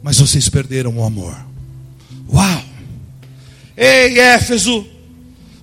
Mas 0.00 0.20
vocês 0.20 0.48
perderam 0.48 0.96
o 0.96 1.04
amor. 1.04 1.50
Uau! 2.32 2.64
Ei, 3.76 4.18
Éfeso, 4.18 4.86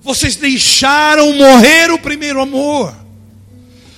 vocês 0.02 0.36
deixaram 0.36 1.34
morrer 1.34 1.90
o 1.90 1.98
primeiro 1.98 2.40
amor. 2.40 2.94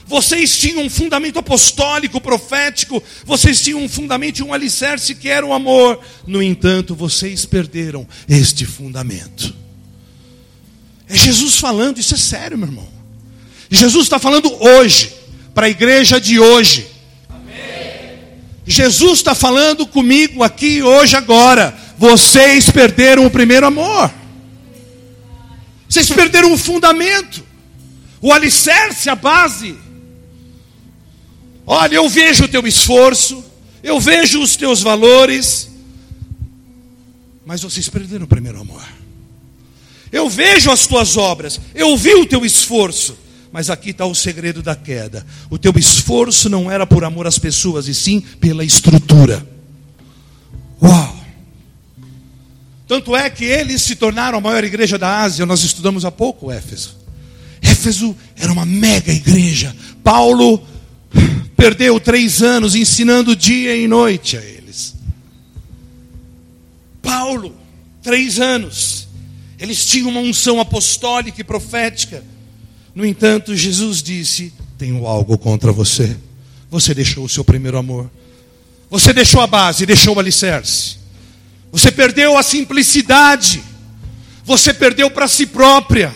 Vocês 0.07 0.59
tinham 0.59 0.85
um 0.85 0.91
fundamento 0.91 1.39
apostólico, 1.39 2.21
profético, 2.21 3.03
vocês 3.25 3.63
tinham 3.63 3.83
um 3.83 3.89
fundamento 3.89 4.41
e 4.41 4.43
um 4.43 4.53
alicerce 4.53 5.15
que 5.15 5.29
era 5.29 5.47
o 5.47 5.53
amor. 5.53 6.01
No 6.27 6.43
entanto, 6.43 6.95
vocês 6.95 7.47
perderam 7.47 8.07
este 8.29 8.67
fundamento. 8.67 9.55
É 11.09 11.17
Jesus 11.17 11.57
falando, 11.57 11.99
isso 11.99 12.15
é 12.15 12.19
sério, 12.19 12.59
meu 12.59 12.69
irmão. 12.69 12.89
Jesus 13.71 14.05
está 14.05 14.19
falando 14.19 14.53
hoje, 14.63 15.15
para 15.55 15.67
a 15.67 15.71
igreja 15.71 16.21
de 16.21 16.39
hoje. 16.39 16.87
Jesus 18.67 19.19
está 19.19 19.35
falando 19.35 19.87
comigo 19.87 20.43
aqui 20.43 20.83
hoje, 20.83 21.17
agora. 21.17 21.82
Vocês 21.99 22.71
perderam 22.71 23.27
o 23.27 23.31
primeiro 23.31 23.67
amor. 23.67 24.13
Vocês 25.89 26.11
perderam 26.11 26.53
o 26.55 26.59
fundamento, 26.59 27.45
o 28.21 28.33
alicerce, 28.33 29.11
a 29.11 29.15
base. 29.15 29.77
Olha, 31.67 31.97
eu 31.97 32.09
vejo 32.09 32.45
o 32.45 32.49
teu 32.49 32.67
esforço, 32.67 33.45
eu 33.83 34.01
vejo 34.01 34.41
os 34.41 34.57
teus 34.57 34.81
valores, 34.81 35.69
mas 37.45 37.63
vocês 37.63 37.89
perderam 37.91 38.25
o 38.25 38.29
primeiro 38.29 38.59
amor. 38.59 38.83
Eu 40.11 40.31
vejo 40.31 40.71
as 40.71 40.87
tuas 40.87 41.17
obras, 41.17 41.61
eu 41.75 41.95
vi 41.97 42.15
o 42.15 42.27
teu 42.27 42.45
esforço, 42.45 43.19
mas 43.53 43.69
aqui 43.69 43.91
está 43.91 44.07
o 44.07 44.15
segredo 44.15 44.63
da 44.63 44.75
queda. 44.75 45.27
O 45.51 45.59
teu 45.59 45.73
esforço 45.77 46.49
não 46.49 46.71
era 46.71 46.87
por 46.87 47.05
amor 47.05 47.27
às 47.27 47.39
pessoas, 47.39 47.87
e 47.87 47.95
sim 47.95 48.21
pela 48.21 48.65
estrutura. 48.65 49.47
Uau! 50.83 51.12
Tanto 52.93 53.17
é 53.17 53.31
que 53.31 53.47
eles 53.47 53.81
se 53.81 53.97
tornaram 53.97 54.37
a 54.37 54.41
maior 54.43 54.63
igreja 54.63 54.99
da 54.99 55.23
Ásia. 55.23 55.47
Nós 55.47 55.63
estudamos 55.63 56.05
há 56.05 56.11
pouco 56.11 56.53
Éfeso. 56.53 56.95
Éfeso 57.63 58.15
era 58.37 58.53
uma 58.53 58.67
mega 58.67 59.11
igreja. 59.11 59.75
Paulo 60.05 60.63
perdeu 61.57 61.99
três 61.99 62.43
anos 62.43 62.75
ensinando 62.75 63.35
dia 63.35 63.75
e 63.75 63.89
noite 63.89 64.37
a 64.37 64.43
eles. 64.43 64.95
Paulo, 67.01 67.57
três 68.03 68.39
anos. 68.39 69.09
Eles 69.59 69.87
tinham 69.87 70.11
uma 70.11 70.21
unção 70.21 70.61
apostólica 70.61 71.41
e 71.41 71.45
profética. 71.45 72.23
No 72.95 73.07
entanto, 73.07 73.57
Jesus 73.57 74.03
disse: 74.03 74.53
Tenho 74.77 75.07
algo 75.07 75.39
contra 75.39 75.73
você. 75.73 76.15
Você 76.71 76.93
deixou 76.93 77.25
o 77.25 77.29
seu 77.31 77.43
primeiro 77.43 77.79
amor. 77.79 78.11
Você 78.91 79.15
deixou 79.15 79.41
a 79.41 79.47
base, 79.47 79.87
deixou 79.87 80.15
o 80.15 80.21
alicerce. 80.21 81.01
Você 81.73 81.91
perdeu 81.91 82.37
a 82.37 82.43
simplicidade. 82.43 83.63
Você 84.45 84.75
perdeu 84.75 85.11
para 85.11 85.27
si 85.27 85.47
própria. 85.47 86.15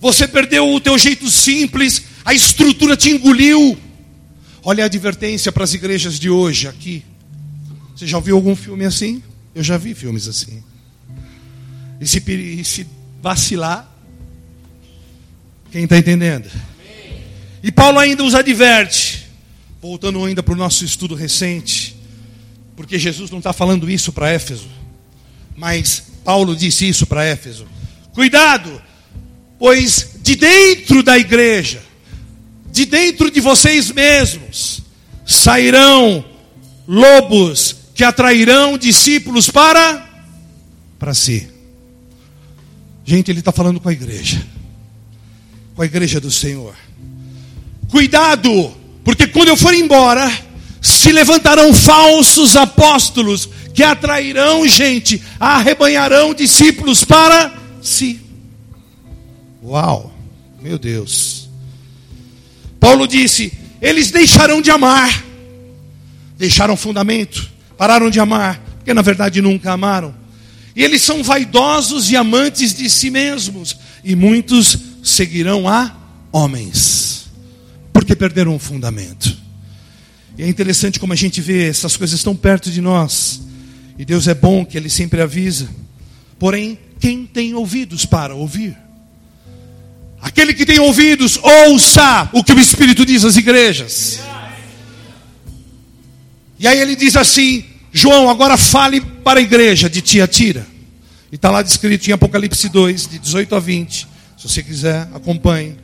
Você 0.00 0.26
perdeu 0.26 0.68
o 0.68 0.80
teu 0.80 0.98
jeito 0.98 1.30
simples. 1.30 2.02
A 2.24 2.34
estrutura 2.34 2.96
te 2.96 3.10
engoliu. 3.10 3.78
Olha 4.62 4.82
a 4.82 4.86
advertência 4.86 5.52
para 5.52 5.62
as 5.64 5.72
igrejas 5.72 6.18
de 6.18 6.28
hoje 6.28 6.66
aqui. 6.66 7.04
Você 7.94 8.06
já 8.06 8.18
viu 8.18 8.36
algum 8.36 8.56
filme 8.56 8.84
assim? 8.84 9.22
Eu 9.54 9.62
já 9.62 9.78
vi 9.78 9.94
filmes 9.94 10.26
assim. 10.26 10.62
E 12.00 12.06
se, 12.06 12.22
e 12.30 12.64
se 12.64 12.86
vacilar, 13.22 13.90
quem 15.70 15.84
está 15.84 15.98
entendendo? 15.98 16.48
E 17.62 17.72
Paulo 17.72 17.98
ainda 17.98 18.22
os 18.22 18.34
adverte, 18.34 19.26
voltando 19.82 20.24
ainda 20.24 20.42
para 20.42 20.54
o 20.54 20.56
nosso 20.56 20.84
estudo 20.84 21.14
recente, 21.14 21.97
porque 22.78 22.96
Jesus 22.96 23.28
não 23.28 23.38
está 23.38 23.52
falando 23.52 23.90
isso 23.90 24.12
para 24.12 24.30
Éfeso, 24.30 24.68
mas 25.56 26.04
Paulo 26.24 26.54
disse 26.54 26.88
isso 26.88 27.08
para 27.08 27.24
Éfeso: 27.24 27.66
cuidado, 28.12 28.80
pois 29.58 30.10
de 30.22 30.36
dentro 30.36 31.02
da 31.02 31.18
igreja, 31.18 31.82
de 32.70 32.84
dentro 32.84 33.32
de 33.32 33.40
vocês 33.40 33.90
mesmos, 33.90 34.80
sairão 35.26 36.24
lobos 36.86 37.74
que 37.96 38.04
atrairão 38.04 38.78
discípulos 38.78 39.50
para 39.50 40.08
para 41.00 41.14
si. 41.14 41.48
Gente, 43.04 43.32
ele 43.32 43.40
está 43.40 43.50
falando 43.50 43.80
com 43.80 43.88
a 43.88 43.92
igreja 43.92 44.40
com 45.74 45.82
a 45.82 45.86
igreja 45.86 46.20
do 46.20 46.30
Senhor. 46.30 46.76
Cuidado, 47.88 48.72
porque 49.02 49.26
quando 49.26 49.48
eu 49.48 49.56
for 49.56 49.74
embora, 49.74 50.28
se 50.80 51.12
levantarão 51.12 51.72
falsos 51.74 52.56
apóstolos 52.56 53.48
que 53.74 53.82
atrairão 53.82 54.66
gente, 54.66 55.22
arrebanharão 55.38 56.34
discípulos 56.34 57.04
para 57.04 57.52
si. 57.82 58.20
Uau, 59.62 60.12
meu 60.60 60.78
Deus. 60.78 61.48
Paulo 62.80 63.06
disse: 63.06 63.52
eles 63.80 64.10
deixarão 64.10 64.60
de 64.60 64.70
amar, 64.70 65.24
deixaram 66.36 66.76
fundamento, 66.76 67.48
pararam 67.76 68.10
de 68.10 68.18
amar, 68.18 68.60
porque 68.78 68.92
na 68.92 69.02
verdade 69.02 69.40
nunca 69.40 69.72
amaram. 69.72 70.14
E 70.74 70.82
eles 70.82 71.02
são 71.02 71.22
vaidosos 71.22 72.10
e 72.10 72.16
amantes 72.16 72.74
de 72.74 72.88
si 72.88 73.10
mesmos, 73.10 73.76
e 74.04 74.14
muitos 74.14 74.76
seguirão 75.02 75.68
a 75.68 75.94
homens, 76.32 77.26
porque 77.92 78.14
perderam 78.14 78.54
o 78.54 78.58
fundamento. 78.58 79.47
E 80.38 80.44
é 80.44 80.48
interessante 80.48 81.00
como 81.00 81.12
a 81.12 81.16
gente 81.16 81.40
vê 81.40 81.68
essas 81.68 81.96
coisas 81.96 82.22
tão 82.22 82.36
perto 82.36 82.70
de 82.70 82.80
nós. 82.80 83.42
E 83.98 84.04
Deus 84.04 84.28
é 84.28 84.34
bom 84.34 84.64
que 84.64 84.78
Ele 84.78 84.88
sempre 84.88 85.20
avisa. 85.20 85.68
Porém, 86.38 86.78
quem 87.00 87.26
tem 87.26 87.54
ouvidos 87.54 88.06
para 88.06 88.34
ouvir? 88.34 88.76
Aquele 90.20 90.54
que 90.54 90.64
tem 90.64 90.78
ouvidos, 90.78 91.38
ouça 91.42 92.28
o 92.32 92.42
que 92.42 92.52
o 92.52 92.60
Espírito 92.60 93.04
diz 93.04 93.24
às 93.24 93.36
igrejas. 93.36 94.20
E 96.58 96.66
aí 96.66 96.80
ele 96.80 96.96
diz 96.96 97.16
assim: 97.16 97.64
João, 97.92 98.28
agora 98.28 98.56
fale 98.56 99.00
para 99.00 99.38
a 99.38 99.42
igreja 99.42 99.88
de 99.88 100.00
Tiatira. 100.00 100.66
E 101.30 101.36
está 101.36 101.50
lá 101.50 101.62
descrito 101.62 102.08
em 102.08 102.12
Apocalipse 102.12 102.68
2, 102.68 103.08
de 103.08 103.18
18 103.18 103.54
a 103.54 103.60
20. 103.60 104.08
Se 104.36 104.48
você 104.48 104.62
quiser, 104.62 105.08
acompanhe. 105.14 105.76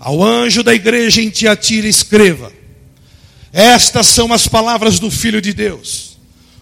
Ao 0.00 0.22
anjo 0.22 0.62
da 0.62 0.74
igreja 0.74 1.22
em 1.22 1.30
Tiatira, 1.30 1.86
escreva: 1.86 2.52
Estas 3.58 4.08
são 4.08 4.34
as 4.34 4.46
palavras 4.46 4.98
do 4.98 5.10
Filho 5.10 5.40
de 5.40 5.54
Deus, 5.54 6.18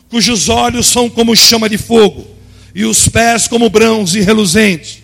cujos 0.09 0.48
olhos 0.48 0.87
são 0.87 1.11
como 1.11 1.35
chama 1.35 1.68
de 1.68 1.76
fogo, 1.76 2.24
e 2.72 2.85
os 2.85 3.09
pés 3.09 3.48
como 3.48 3.68
bronze 3.68 4.20
reluzente. 4.20 5.02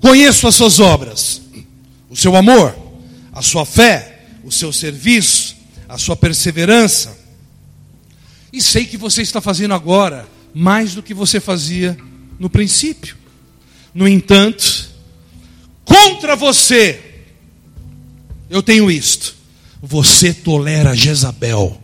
Conheço 0.00 0.48
as 0.48 0.54
suas 0.54 0.80
obras, 0.80 1.42
o 2.08 2.16
seu 2.16 2.34
amor, 2.34 2.74
a 3.30 3.42
sua 3.42 3.66
fé, 3.66 4.24
o 4.42 4.50
seu 4.50 4.72
serviço, 4.72 5.54
a 5.86 5.98
sua 5.98 6.16
perseverança. 6.16 7.18
E 8.50 8.62
sei 8.62 8.86
que 8.86 8.96
você 8.96 9.20
está 9.20 9.38
fazendo 9.42 9.74
agora 9.74 10.26
mais 10.54 10.94
do 10.94 11.02
que 11.02 11.12
você 11.12 11.38
fazia 11.38 11.94
no 12.38 12.48
princípio. 12.48 13.18
No 13.92 14.08
entanto, 14.08 14.88
contra 15.84 16.34
você, 16.34 16.98
eu 18.48 18.62
tenho 18.62 18.90
isto: 18.90 19.39
você 19.82 20.32
tolera 20.32 20.94
Jezabel. 20.94 21.80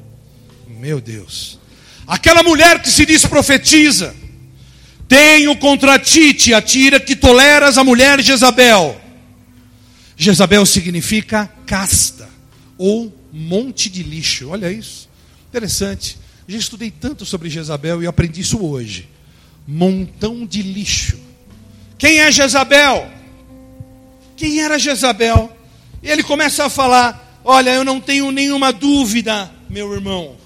Meu 0.68 1.00
Deus, 1.00 1.58
aquela 2.06 2.42
mulher 2.42 2.82
que 2.82 2.90
se 2.90 3.06
diz 3.06 3.24
profetiza, 3.24 4.14
tenho 5.08 5.56
contra 5.56 5.98
ti, 5.98 6.34
te 6.34 6.52
atira, 6.52 7.00
que 7.00 7.16
toleras 7.16 7.78
a 7.78 7.84
mulher 7.84 8.20
Jezabel. 8.20 9.00
Jezabel 10.16 10.64
significa 10.66 11.50
casta 11.66 12.28
ou 12.78 13.12
monte 13.32 13.88
de 13.88 14.02
lixo. 14.02 14.48
Olha 14.48 14.70
isso. 14.70 15.08
Interessante. 15.48 16.18
Já 16.48 16.58
estudei 16.58 16.90
tanto 16.90 17.26
sobre 17.26 17.50
Jezabel 17.50 18.02
e 18.02 18.06
aprendi 18.06 18.40
isso 18.40 18.64
hoje. 18.64 19.08
Montão 19.66 20.46
de 20.46 20.62
lixo. 20.62 21.18
Quem 21.98 22.20
é 22.20 22.30
Jezabel? 22.30 23.10
Quem 24.36 24.60
era 24.60 24.78
Jezabel? 24.78 25.54
Ele 26.02 26.22
começa 26.22 26.64
a 26.64 26.70
falar: 26.70 27.25
Olha, 27.48 27.70
eu 27.70 27.84
não 27.84 28.00
tenho 28.00 28.32
nenhuma 28.32 28.72
dúvida, 28.72 29.48
meu 29.70 29.92
irmão, 29.92 30.36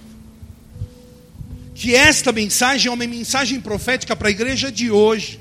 que 1.74 1.94
esta 1.94 2.30
mensagem 2.30 2.90
é 2.90 2.92
uma 2.92 3.06
mensagem 3.06 3.58
profética 3.58 4.14
para 4.14 4.28
a 4.28 4.30
igreja 4.30 4.70
de 4.70 4.90
hoje. 4.90 5.40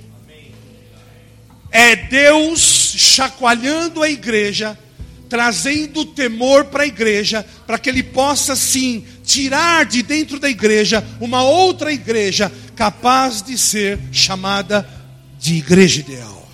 É 1.70 1.98
Deus 1.98 2.62
chacoalhando 2.96 4.02
a 4.02 4.10
igreja 4.10 4.80
trazendo 5.28 6.06
temor 6.06 6.66
para 6.66 6.84
a 6.84 6.88
igreja, 6.88 7.46
para 7.68 7.78
que 7.78 7.90
ele 7.90 8.02
possa 8.02 8.56
sim 8.56 9.06
tirar 9.24 9.86
de 9.86 10.02
dentro 10.02 10.40
da 10.40 10.50
igreja 10.50 11.06
uma 11.22 11.44
outra 11.44 11.94
igreja 11.94 12.52
capaz 12.74 13.44
de 13.44 13.58
ser 13.58 14.00
chamada 14.12 14.90
de 15.38 15.56
igreja 15.56 16.00
ideal. 16.00 16.49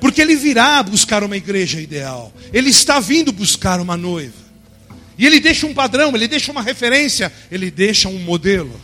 Porque 0.00 0.20
ele 0.20 0.36
virá 0.36 0.82
buscar 0.82 1.24
uma 1.24 1.36
igreja 1.36 1.80
ideal, 1.80 2.32
ele 2.52 2.70
está 2.70 3.00
vindo 3.00 3.32
buscar 3.32 3.80
uma 3.80 3.96
noiva. 3.96 4.48
E 5.18 5.26
ele 5.26 5.40
deixa 5.40 5.66
um 5.66 5.74
padrão, 5.74 6.14
ele 6.14 6.28
deixa 6.28 6.52
uma 6.52 6.62
referência, 6.62 7.32
ele 7.50 7.70
deixa 7.70 8.08
um 8.08 8.18
modelo. 8.20 8.80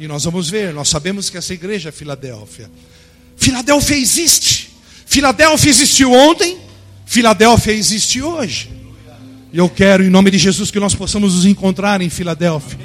E 0.00 0.08
nós 0.08 0.24
vamos 0.24 0.50
ver, 0.50 0.74
nós 0.74 0.88
sabemos 0.88 1.30
que 1.30 1.38
essa 1.38 1.54
igreja 1.54 1.90
é 1.90 1.92
Filadélfia. 1.92 2.68
Filadélfia 3.36 3.96
existe. 3.96 4.70
Filadélfia 5.06 5.70
existiu 5.70 6.12
ontem, 6.12 6.58
Filadélfia 7.06 7.72
existe 7.72 8.20
hoje. 8.20 8.70
E 9.52 9.58
eu 9.58 9.68
quero, 9.68 10.04
em 10.04 10.10
nome 10.10 10.30
de 10.30 10.38
Jesus, 10.38 10.70
que 10.70 10.80
nós 10.80 10.94
possamos 10.94 11.34
nos 11.34 11.44
encontrar 11.44 12.00
em 12.00 12.08
Filadélfia. 12.08 12.78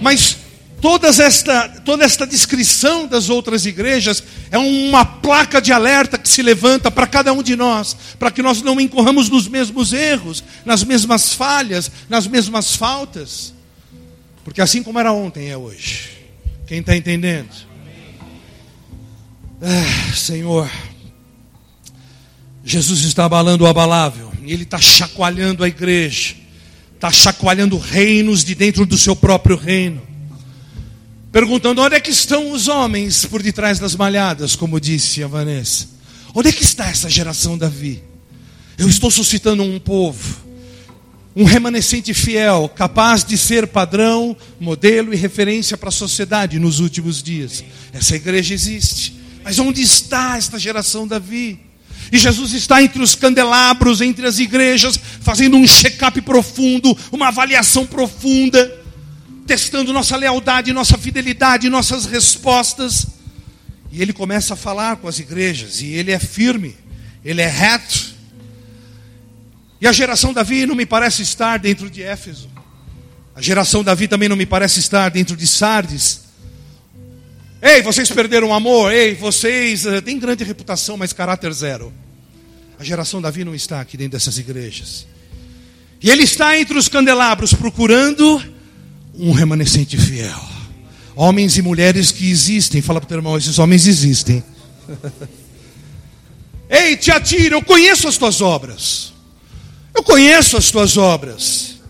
Mas 0.00 0.36
todas 0.80 1.20
esta, 1.20 1.68
toda 1.68 2.04
esta 2.04 2.26
descrição 2.26 3.06
das 3.06 3.28
outras 3.28 3.66
igrejas 3.66 4.22
é 4.50 4.58
uma 4.58 5.04
placa 5.04 5.60
de 5.60 5.72
alerta 5.72 6.18
que 6.18 6.28
se 6.28 6.42
levanta 6.42 6.90
para 6.90 7.06
cada 7.06 7.32
um 7.32 7.42
de 7.42 7.56
nós, 7.56 7.96
para 8.18 8.30
que 8.30 8.42
nós 8.42 8.62
não 8.62 8.80
incorramos 8.80 9.28
nos 9.28 9.46
mesmos 9.46 9.92
erros, 9.92 10.42
nas 10.64 10.82
mesmas 10.84 11.34
falhas, 11.34 11.90
nas 12.08 12.26
mesmas 12.26 12.74
faltas. 12.74 13.54
Porque 14.44 14.60
assim 14.60 14.82
como 14.82 14.98
era 14.98 15.12
ontem, 15.12 15.48
é 15.48 15.56
hoje. 15.56 16.10
Quem 16.66 16.80
está 16.80 16.96
entendendo? 16.96 17.50
Ah, 19.60 20.14
Senhor. 20.14 20.70
Jesus 22.64 23.00
está 23.00 23.24
abalando 23.24 23.64
o 23.64 23.66
abalável, 23.66 24.30
ele 24.44 24.64
está 24.64 24.78
chacoalhando 24.78 25.64
a 25.64 25.68
igreja, 25.68 26.34
está 26.94 27.10
chacoalhando 27.10 27.78
reinos 27.78 28.44
de 28.44 28.54
dentro 28.54 28.84
do 28.84 28.98
seu 28.98 29.16
próprio 29.16 29.56
reino, 29.56 30.02
perguntando 31.32 31.82
onde 31.82 31.94
é 31.94 32.00
que 32.00 32.10
estão 32.10 32.50
os 32.50 32.68
homens 32.68 33.24
por 33.24 33.42
detrás 33.42 33.78
das 33.78 33.94
malhadas, 33.94 34.56
como 34.56 34.80
disse 34.80 35.22
a 35.22 35.28
Vanessa. 35.28 35.88
Onde 36.34 36.48
é 36.48 36.52
que 36.52 36.62
está 36.62 36.88
essa 36.88 37.08
geração 37.08 37.56
Davi? 37.56 38.02
Eu 38.76 38.88
estou 38.88 39.10
suscitando 39.10 39.62
um 39.62 39.78
povo, 39.78 40.36
um 41.36 41.44
remanescente 41.44 42.14
fiel, 42.14 42.70
capaz 42.74 43.24
de 43.24 43.36
ser 43.36 43.66
padrão, 43.66 44.36
modelo 44.58 45.12
e 45.12 45.16
referência 45.16 45.76
para 45.76 45.88
a 45.88 45.92
sociedade 45.92 46.58
nos 46.58 46.80
últimos 46.80 47.22
dias. 47.22 47.62
Essa 47.92 48.16
igreja 48.16 48.54
existe. 48.54 49.16
Mas 49.44 49.58
onde 49.58 49.82
está 49.82 50.36
esta 50.36 50.58
geração 50.58 51.06
Davi? 51.06 51.60
E 52.12 52.18
Jesus 52.18 52.52
está 52.54 52.82
entre 52.82 53.02
os 53.02 53.14
candelabros, 53.14 54.00
entre 54.00 54.26
as 54.26 54.38
igrejas, 54.38 54.98
fazendo 55.20 55.56
um 55.56 55.66
check-up 55.66 56.20
profundo, 56.22 56.96
uma 57.12 57.28
avaliação 57.28 57.86
profunda, 57.86 58.79
testando 59.50 59.92
nossa 59.92 60.16
lealdade, 60.16 60.72
nossa 60.72 60.96
fidelidade, 60.96 61.68
nossas 61.68 62.06
respostas. 62.06 63.08
E 63.90 64.00
ele 64.00 64.12
começa 64.12 64.54
a 64.54 64.56
falar 64.56 64.98
com 64.98 65.08
as 65.08 65.18
igrejas, 65.18 65.80
e 65.80 65.86
ele 65.86 66.12
é 66.12 66.20
firme, 66.20 66.76
ele 67.24 67.40
é 67.42 67.48
reto. 67.48 68.14
E 69.80 69.88
a 69.88 69.92
geração 69.92 70.32
Davi 70.32 70.66
não 70.66 70.76
me 70.76 70.86
parece 70.86 71.22
estar 71.22 71.58
dentro 71.58 71.90
de 71.90 72.00
Éfeso. 72.00 72.48
A 73.34 73.42
geração 73.42 73.82
Davi 73.82 74.06
também 74.06 74.28
não 74.28 74.36
me 74.36 74.46
parece 74.46 74.78
estar 74.78 75.08
dentro 75.08 75.36
de 75.36 75.48
Sardes. 75.48 76.20
Ei, 77.60 77.82
vocês 77.82 78.08
perderam 78.08 78.50
o 78.50 78.54
amor. 78.54 78.92
Ei, 78.92 79.16
vocês 79.16 79.84
uh, 79.84 80.00
têm 80.00 80.16
grande 80.16 80.44
reputação, 80.44 80.96
mas 80.96 81.12
caráter 81.12 81.52
zero. 81.52 81.92
A 82.78 82.84
geração 82.84 83.20
Davi 83.20 83.44
não 83.44 83.54
está 83.54 83.80
aqui 83.80 83.96
dentro 83.96 84.12
dessas 84.12 84.38
igrejas. 84.38 85.08
E 86.00 86.08
ele 86.08 86.22
está 86.22 86.56
entre 86.56 86.78
os 86.78 86.88
candelabros 86.88 87.52
procurando 87.52 88.59
um 89.14 89.32
remanescente 89.32 89.96
fiel. 89.96 90.40
Homens 91.14 91.56
e 91.56 91.62
mulheres 91.62 92.12
que 92.12 92.30
existem. 92.30 92.80
Fala 92.80 93.00
para 93.00 93.06
o 93.06 93.08
teu 93.08 93.18
irmão, 93.18 93.36
esses 93.36 93.58
homens 93.58 93.86
existem. 93.86 94.42
Ei, 96.70 96.96
Tiatira, 96.96 97.56
eu 97.56 97.62
conheço 97.62 98.06
as 98.06 98.16
tuas 98.16 98.40
obras. 98.40 99.12
Eu 99.94 100.02
conheço 100.02 100.56
as 100.56 100.70
tuas 100.70 100.96
obras. 100.96 101.80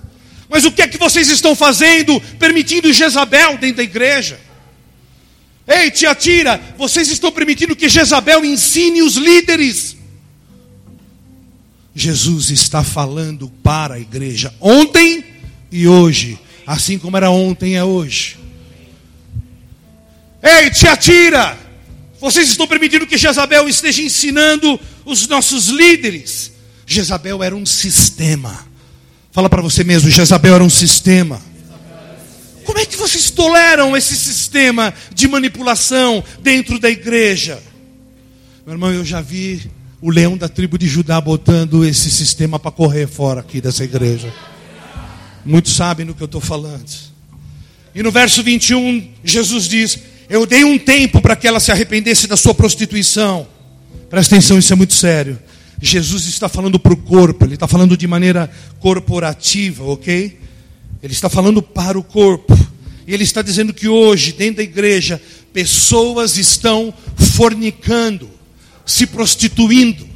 Mas 0.49 0.65
o 0.65 0.73
que 0.73 0.83
é 0.83 0.89
que 0.89 0.99
vocês 0.99 1.29
estão 1.29 1.55
fazendo, 1.55 2.21
permitindo 2.39 2.93
Jezabel 2.93 3.59
dentro 3.59 3.77
da 3.77 3.83
igreja? 3.83 4.41
Ei, 5.67 5.91
Tiatira, 5.91 6.61
vocês 6.77 7.09
estão 7.09 7.31
permitindo 7.31 7.77
que 7.77 7.89
Jezabel 7.89 8.45
ensine 8.45 9.03
os 9.03 9.15
líderes. 9.15 9.97
Jesus 11.95 12.51
está 12.51 12.83
falando 12.83 13.49
para 13.63 13.95
a 13.95 14.01
igreja 14.01 14.53
ontem 14.61 15.25
e 15.71 15.87
hoje, 15.87 16.39
assim 16.67 16.99
como 16.99 17.17
era 17.17 17.31
ontem 17.31 17.77
é 17.77 17.85
hoje. 17.85 18.39
Ei, 20.43 20.71
Tiatira, 20.71 21.59
vocês 22.21 22.49
estão 22.49 22.67
permitindo 22.67 23.07
que 23.07 23.19
Jezabel 23.19 23.69
esteja 23.69 24.03
ensinando 24.03 24.79
os 25.05 25.27
nossos 25.27 25.69
líderes. 25.69 26.53
Jezabel 26.87 27.43
era 27.43 27.55
um 27.55 27.67
sistema. 27.67 28.67
Fala 29.33 29.49
para 29.49 29.63
você 29.63 29.85
mesmo, 29.85 30.11
Jezabel 30.11 30.55
era 30.55 30.65
um 30.65 30.71
sistema. 30.71 31.41
Como 32.65 32.79
é 32.79 32.87
que 32.87 32.97
vocês 32.97 33.31
toleram 33.31 33.97
esse 33.97 34.17
sistema 34.17 34.93
de 35.15 35.27
manipulação 35.29 36.23
dentro 36.41 36.79
da 36.79 36.91
igreja? 36.91 37.61
Meu 38.67 38.75
irmão, 38.75 38.93
eu 38.93 39.05
já 39.05 39.21
vi 39.21 39.71
o 40.01 40.11
leão 40.11 40.37
da 40.37 40.49
tribo 40.49 40.79
de 40.79 40.87
Judá 40.87 41.21
botando 41.21 41.85
esse 41.85 42.11
sistema 42.11 42.59
para 42.59 42.71
correr 42.71 43.07
fora 43.07 43.41
aqui 43.41 43.61
dessa 43.61 43.85
igreja. 43.85 44.33
Muitos 45.45 45.75
sabem 45.75 46.05
do 46.07 46.15
que 46.15 46.23
eu 46.23 46.27
estou 46.27 46.41
falando. 46.41 46.85
E 47.95 48.03
no 48.03 48.11
verso 48.11 48.43
21, 48.43 49.09
Jesus 49.25 49.69
diz: 49.69 49.99
Eu 50.29 50.47
dei 50.47 50.65
um 50.65 50.79
tempo 50.79 51.21
para 51.21 51.37
que 51.37 51.49
ela 51.49 51.61
se 51.61 51.73
arrependesse 51.73 52.27
da 52.27 52.37
sua 52.37 52.55
prostituição. 52.55 53.47
Presta 54.09 54.35
atenção, 54.35 54.59
isso 54.59 54.73
é 54.73 54.77
muito 54.77 54.95
sério. 54.95 55.39
Jesus 55.81 56.27
está 56.27 56.49
falando 56.49 56.79
para 56.79 56.93
o 56.93 56.97
corpo, 56.97 57.45
ele 57.45 57.55
está 57.55 57.67
falando 57.67 57.97
de 57.97 58.07
maneira 58.07 58.51
corporativa, 58.79 59.85
ok? 59.85 60.39
Ele 61.03 61.13
está 61.13 61.31
falando 61.31 61.63
para 61.63 61.99
o 61.99 62.03
corpo. 62.03 62.59
E 63.07 63.15
ele 63.15 63.25
está 63.25 63.41
dizendo 63.41 63.73
que 63.73 63.89
hoje, 63.89 64.33
dentro 64.33 64.57
da 64.57 64.63
igreja, 64.63 65.21
pessoas 65.53 66.37
estão 66.37 66.93
fornicando, 67.17 68.29
se 68.85 69.07
prostituindo, 69.07 70.07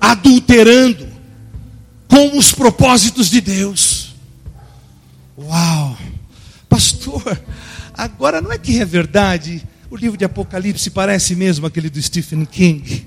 adulterando 0.00 1.06
com 2.06 2.38
os 2.38 2.52
propósitos 2.52 3.28
de 3.28 3.40
Deus. 3.40 3.95
Uau! 5.38 5.96
Pastor, 6.68 7.40
agora 7.94 8.40
não 8.40 8.50
é 8.52 8.58
que 8.58 8.80
é 8.80 8.84
verdade? 8.84 9.66
O 9.90 9.96
livro 9.96 10.16
de 10.16 10.24
Apocalipse 10.24 10.90
parece 10.90 11.34
mesmo 11.36 11.66
aquele 11.66 11.88
do 11.88 12.00
Stephen 12.00 12.44
King. 12.44 13.06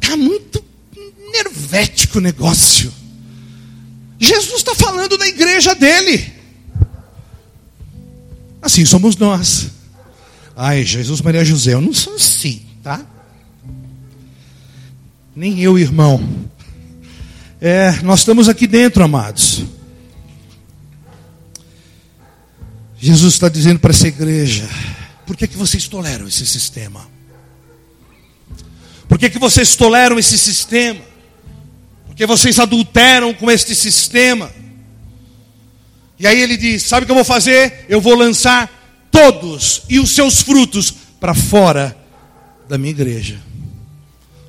Está 0.00 0.16
muito 0.16 0.64
nervético 1.32 2.18
o 2.18 2.20
negócio. 2.20 2.92
Jesus 4.18 4.58
está 4.58 4.74
falando 4.74 5.18
da 5.18 5.26
igreja 5.26 5.74
dele. 5.74 6.32
Assim 8.60 8.84
somos 8.84 9.16
nós. 9.16 9.70
Ai, 10.56 10.84
Jesus, 10.84 11.20
Maria 11.20 11.44
José, 11.44 11.74
eu 11.74 11.80
não 11.80 11.92
sou 11.92 12.14
assim, 12.14 12.62
tá? 12.82 13.04
Nem 15.34 15.60
eu, 15.60 15.78
irmão. 15.78 16.22
É, 17.60 18.00
nós 18.02 18.20
estamos 18.20 18.48
aqui 18.48 18.66
dentro, 18.66 19.02
amados. 19.02 19.64
Jesus 23.02 23.34
está 23.34 23.48
dizendo 23.48 23.80
para 23.80 23.90
essa 23.90 24.08
igreja: 24.08 24.68
por 25.26 25.36
que, 25.36 25.46
que 25.46 25.56
vocês 25.56 25.88
toleram 25.88 26.26
esse 26.26 26.46
sistema? 26.46 27.06
Por 29.08 29.18
que, 29.18 29.28
que 29.28 29.38
vocês 29.38 29.76
toleram 29.76 30.18
esse 30.18 30.38
sistema? 30.38 31.12
porque 32.12 32.26
vocês 32.26 32.58
adulteram 32.58 33.32
com 33.32 33.50
este 33.50 33.74
sistema. 33.74 34.50
E 36.18 36.26
aí 36.26 36.40
ele 36.40 36.58
diz: 36.58 36.82
Sabe 36.82 37.04
o 37.04 37.06
que 37.06 37.10
eu 37.10 37.16
vou 37.16 37.24
fazer? 37.24 37.86
Eu 37.88 38.02
vou 38.02 38.14
lançar 38.14 38.70
todos 39.10 39.82
e 39.88 39.98
os 39.98 40.10
seus 40.10 40.42
frutos 40.42 40.92
para 41.18 41.32
fora 41.32 41.96
da 42.68 42.76
minha 42.76 42.90
igreja. 42.90 43.40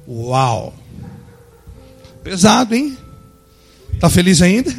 Uau! 0.06 0.76
Pesado, 2.22 2.76
hein? 2.76 2.98
Tá 3.98 4.10
feliz 4.10 4.42
ainda? 4.42 4.72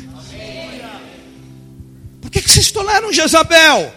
Que 2.43 2.51
vocês 2.51 2.71
toleram 2.71 3.13
Jezabel? 3.13 3.93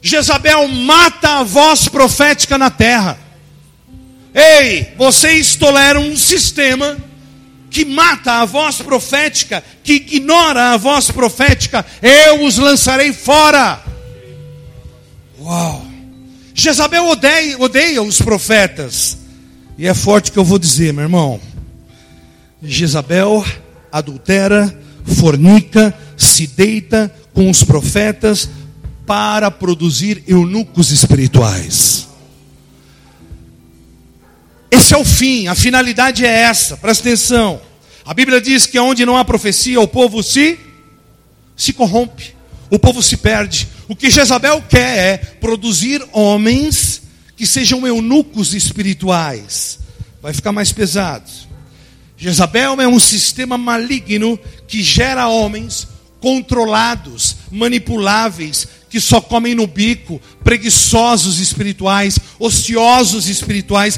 Jezabel 0.00 0.68
mata 0.68 1.38
a 1.38 1.42
voz 1.42 1.88
profética 1.88 2.56
na 2.56 2.70
terra. 2.70 3.18
Ei, 4.34 4.92
vocês 4.96 5.56
toleram 5.56 6.02
um 6.02 6.16
sistema 6.16 6.96
que 7.70 7.84
mata 7.84 8.40
a 8.40 8.44
voz 8.44 8.76
profética, 8.76 9.62
que 9.82 9.94
ignora 9.94 10.72
a 10.72 10.76
voz 10.76 11.10
profética, 11.10 11.84
eu 12.02 12.44
os 12.44 12.56
lançarei 12.56 13.12
fora. 13.12 13.82
Uau! 15.40 15.86
Jezabel 16.54 17.06
odeia, 17.06 17.58
odeia 17.58 18.02
os 18.02 18.20
profetas. 18.20 19.18
E 19.76 19.86
é 19.86 19.94
forte 19.94 20.32
que 20.32 20.38
eu 20.38 20.44
vou 20.44 20.58
dizer, 20.58 20.92
meu 20.92 21.04
irmão. 21.04 21.40
Jezabel 22.62 23.44
adultera, 23.92 24.76
fornica, 25.04 25.96
se 26.16 26.46
deita 26.46 27.14
com 27.38 27.48
os 27.48 27.62
profetas 27.62 28.50
para 29.06 29.48
produzir 29.48 30.24
eunucos 30.26 30.90
espirituais. 30.90 32.08
Esse 34.68 34.92
é 34.92 34.96
o 34.96 35.04
fim, 35.04 35.46
a 35.46 35.54
finalidade 35.54 36.26
é 36.26 36.28
essa, 36.28 36.76
presta 36.76 37.08
atenção. 37.08 37.60
A 38.04 38.12
Bíblia 38.12 38.40
diz 38.40 38.66
que 38.66 38.76
onde 38.80 39.06
não 39.06 39.16
há 39.16 39.24
profecia, 39.24 39.80
o 39.80 39.86
povo 39.86 40.20
se, 40.20 40.58
se 41.56 41.72
corrompe, 41.72 42.34
o 42.70 42.76
povo 42.76 43.04
se 43.04 43.16
perde. 43.16 43.68
O 43.86 43.94
que 43.94 44.10
Jezabel 44.10 44.60
quer 44.68 44.98
é 44.98 45.16
produzir 45.18 46.04
homens 46.12 47.02
que 47.36 47.46
sejam 47.46 47.86
eunucos 47.86 48.52
espirituais. 48.52 49.78
Vai 50.20 50.32
ficar 50.32 50.50
mais 50.50 50.72
pesado. 50.72 51.30
Jezabel 52.16 52.80
é 52.80 52.88
um 52.88 52.98
sistema 52.98 53.56
maligno 53.56 54.36
que 54.66 54.82
gera 54.82 55.28
homens 55.28 55.86
controlados, 56.20 57.36
manipuláveis, 57.50 58.66
que 58.88 59.00
só 59.00 59.20
comem 59.20 59.54
no 59.54 59.66
bico, 59.66 60.20
preguiçosos 60.42 61.38
espirituais, 61.38 62.18
ociosos 62.38 63.28
espirituais, 63.28 63.96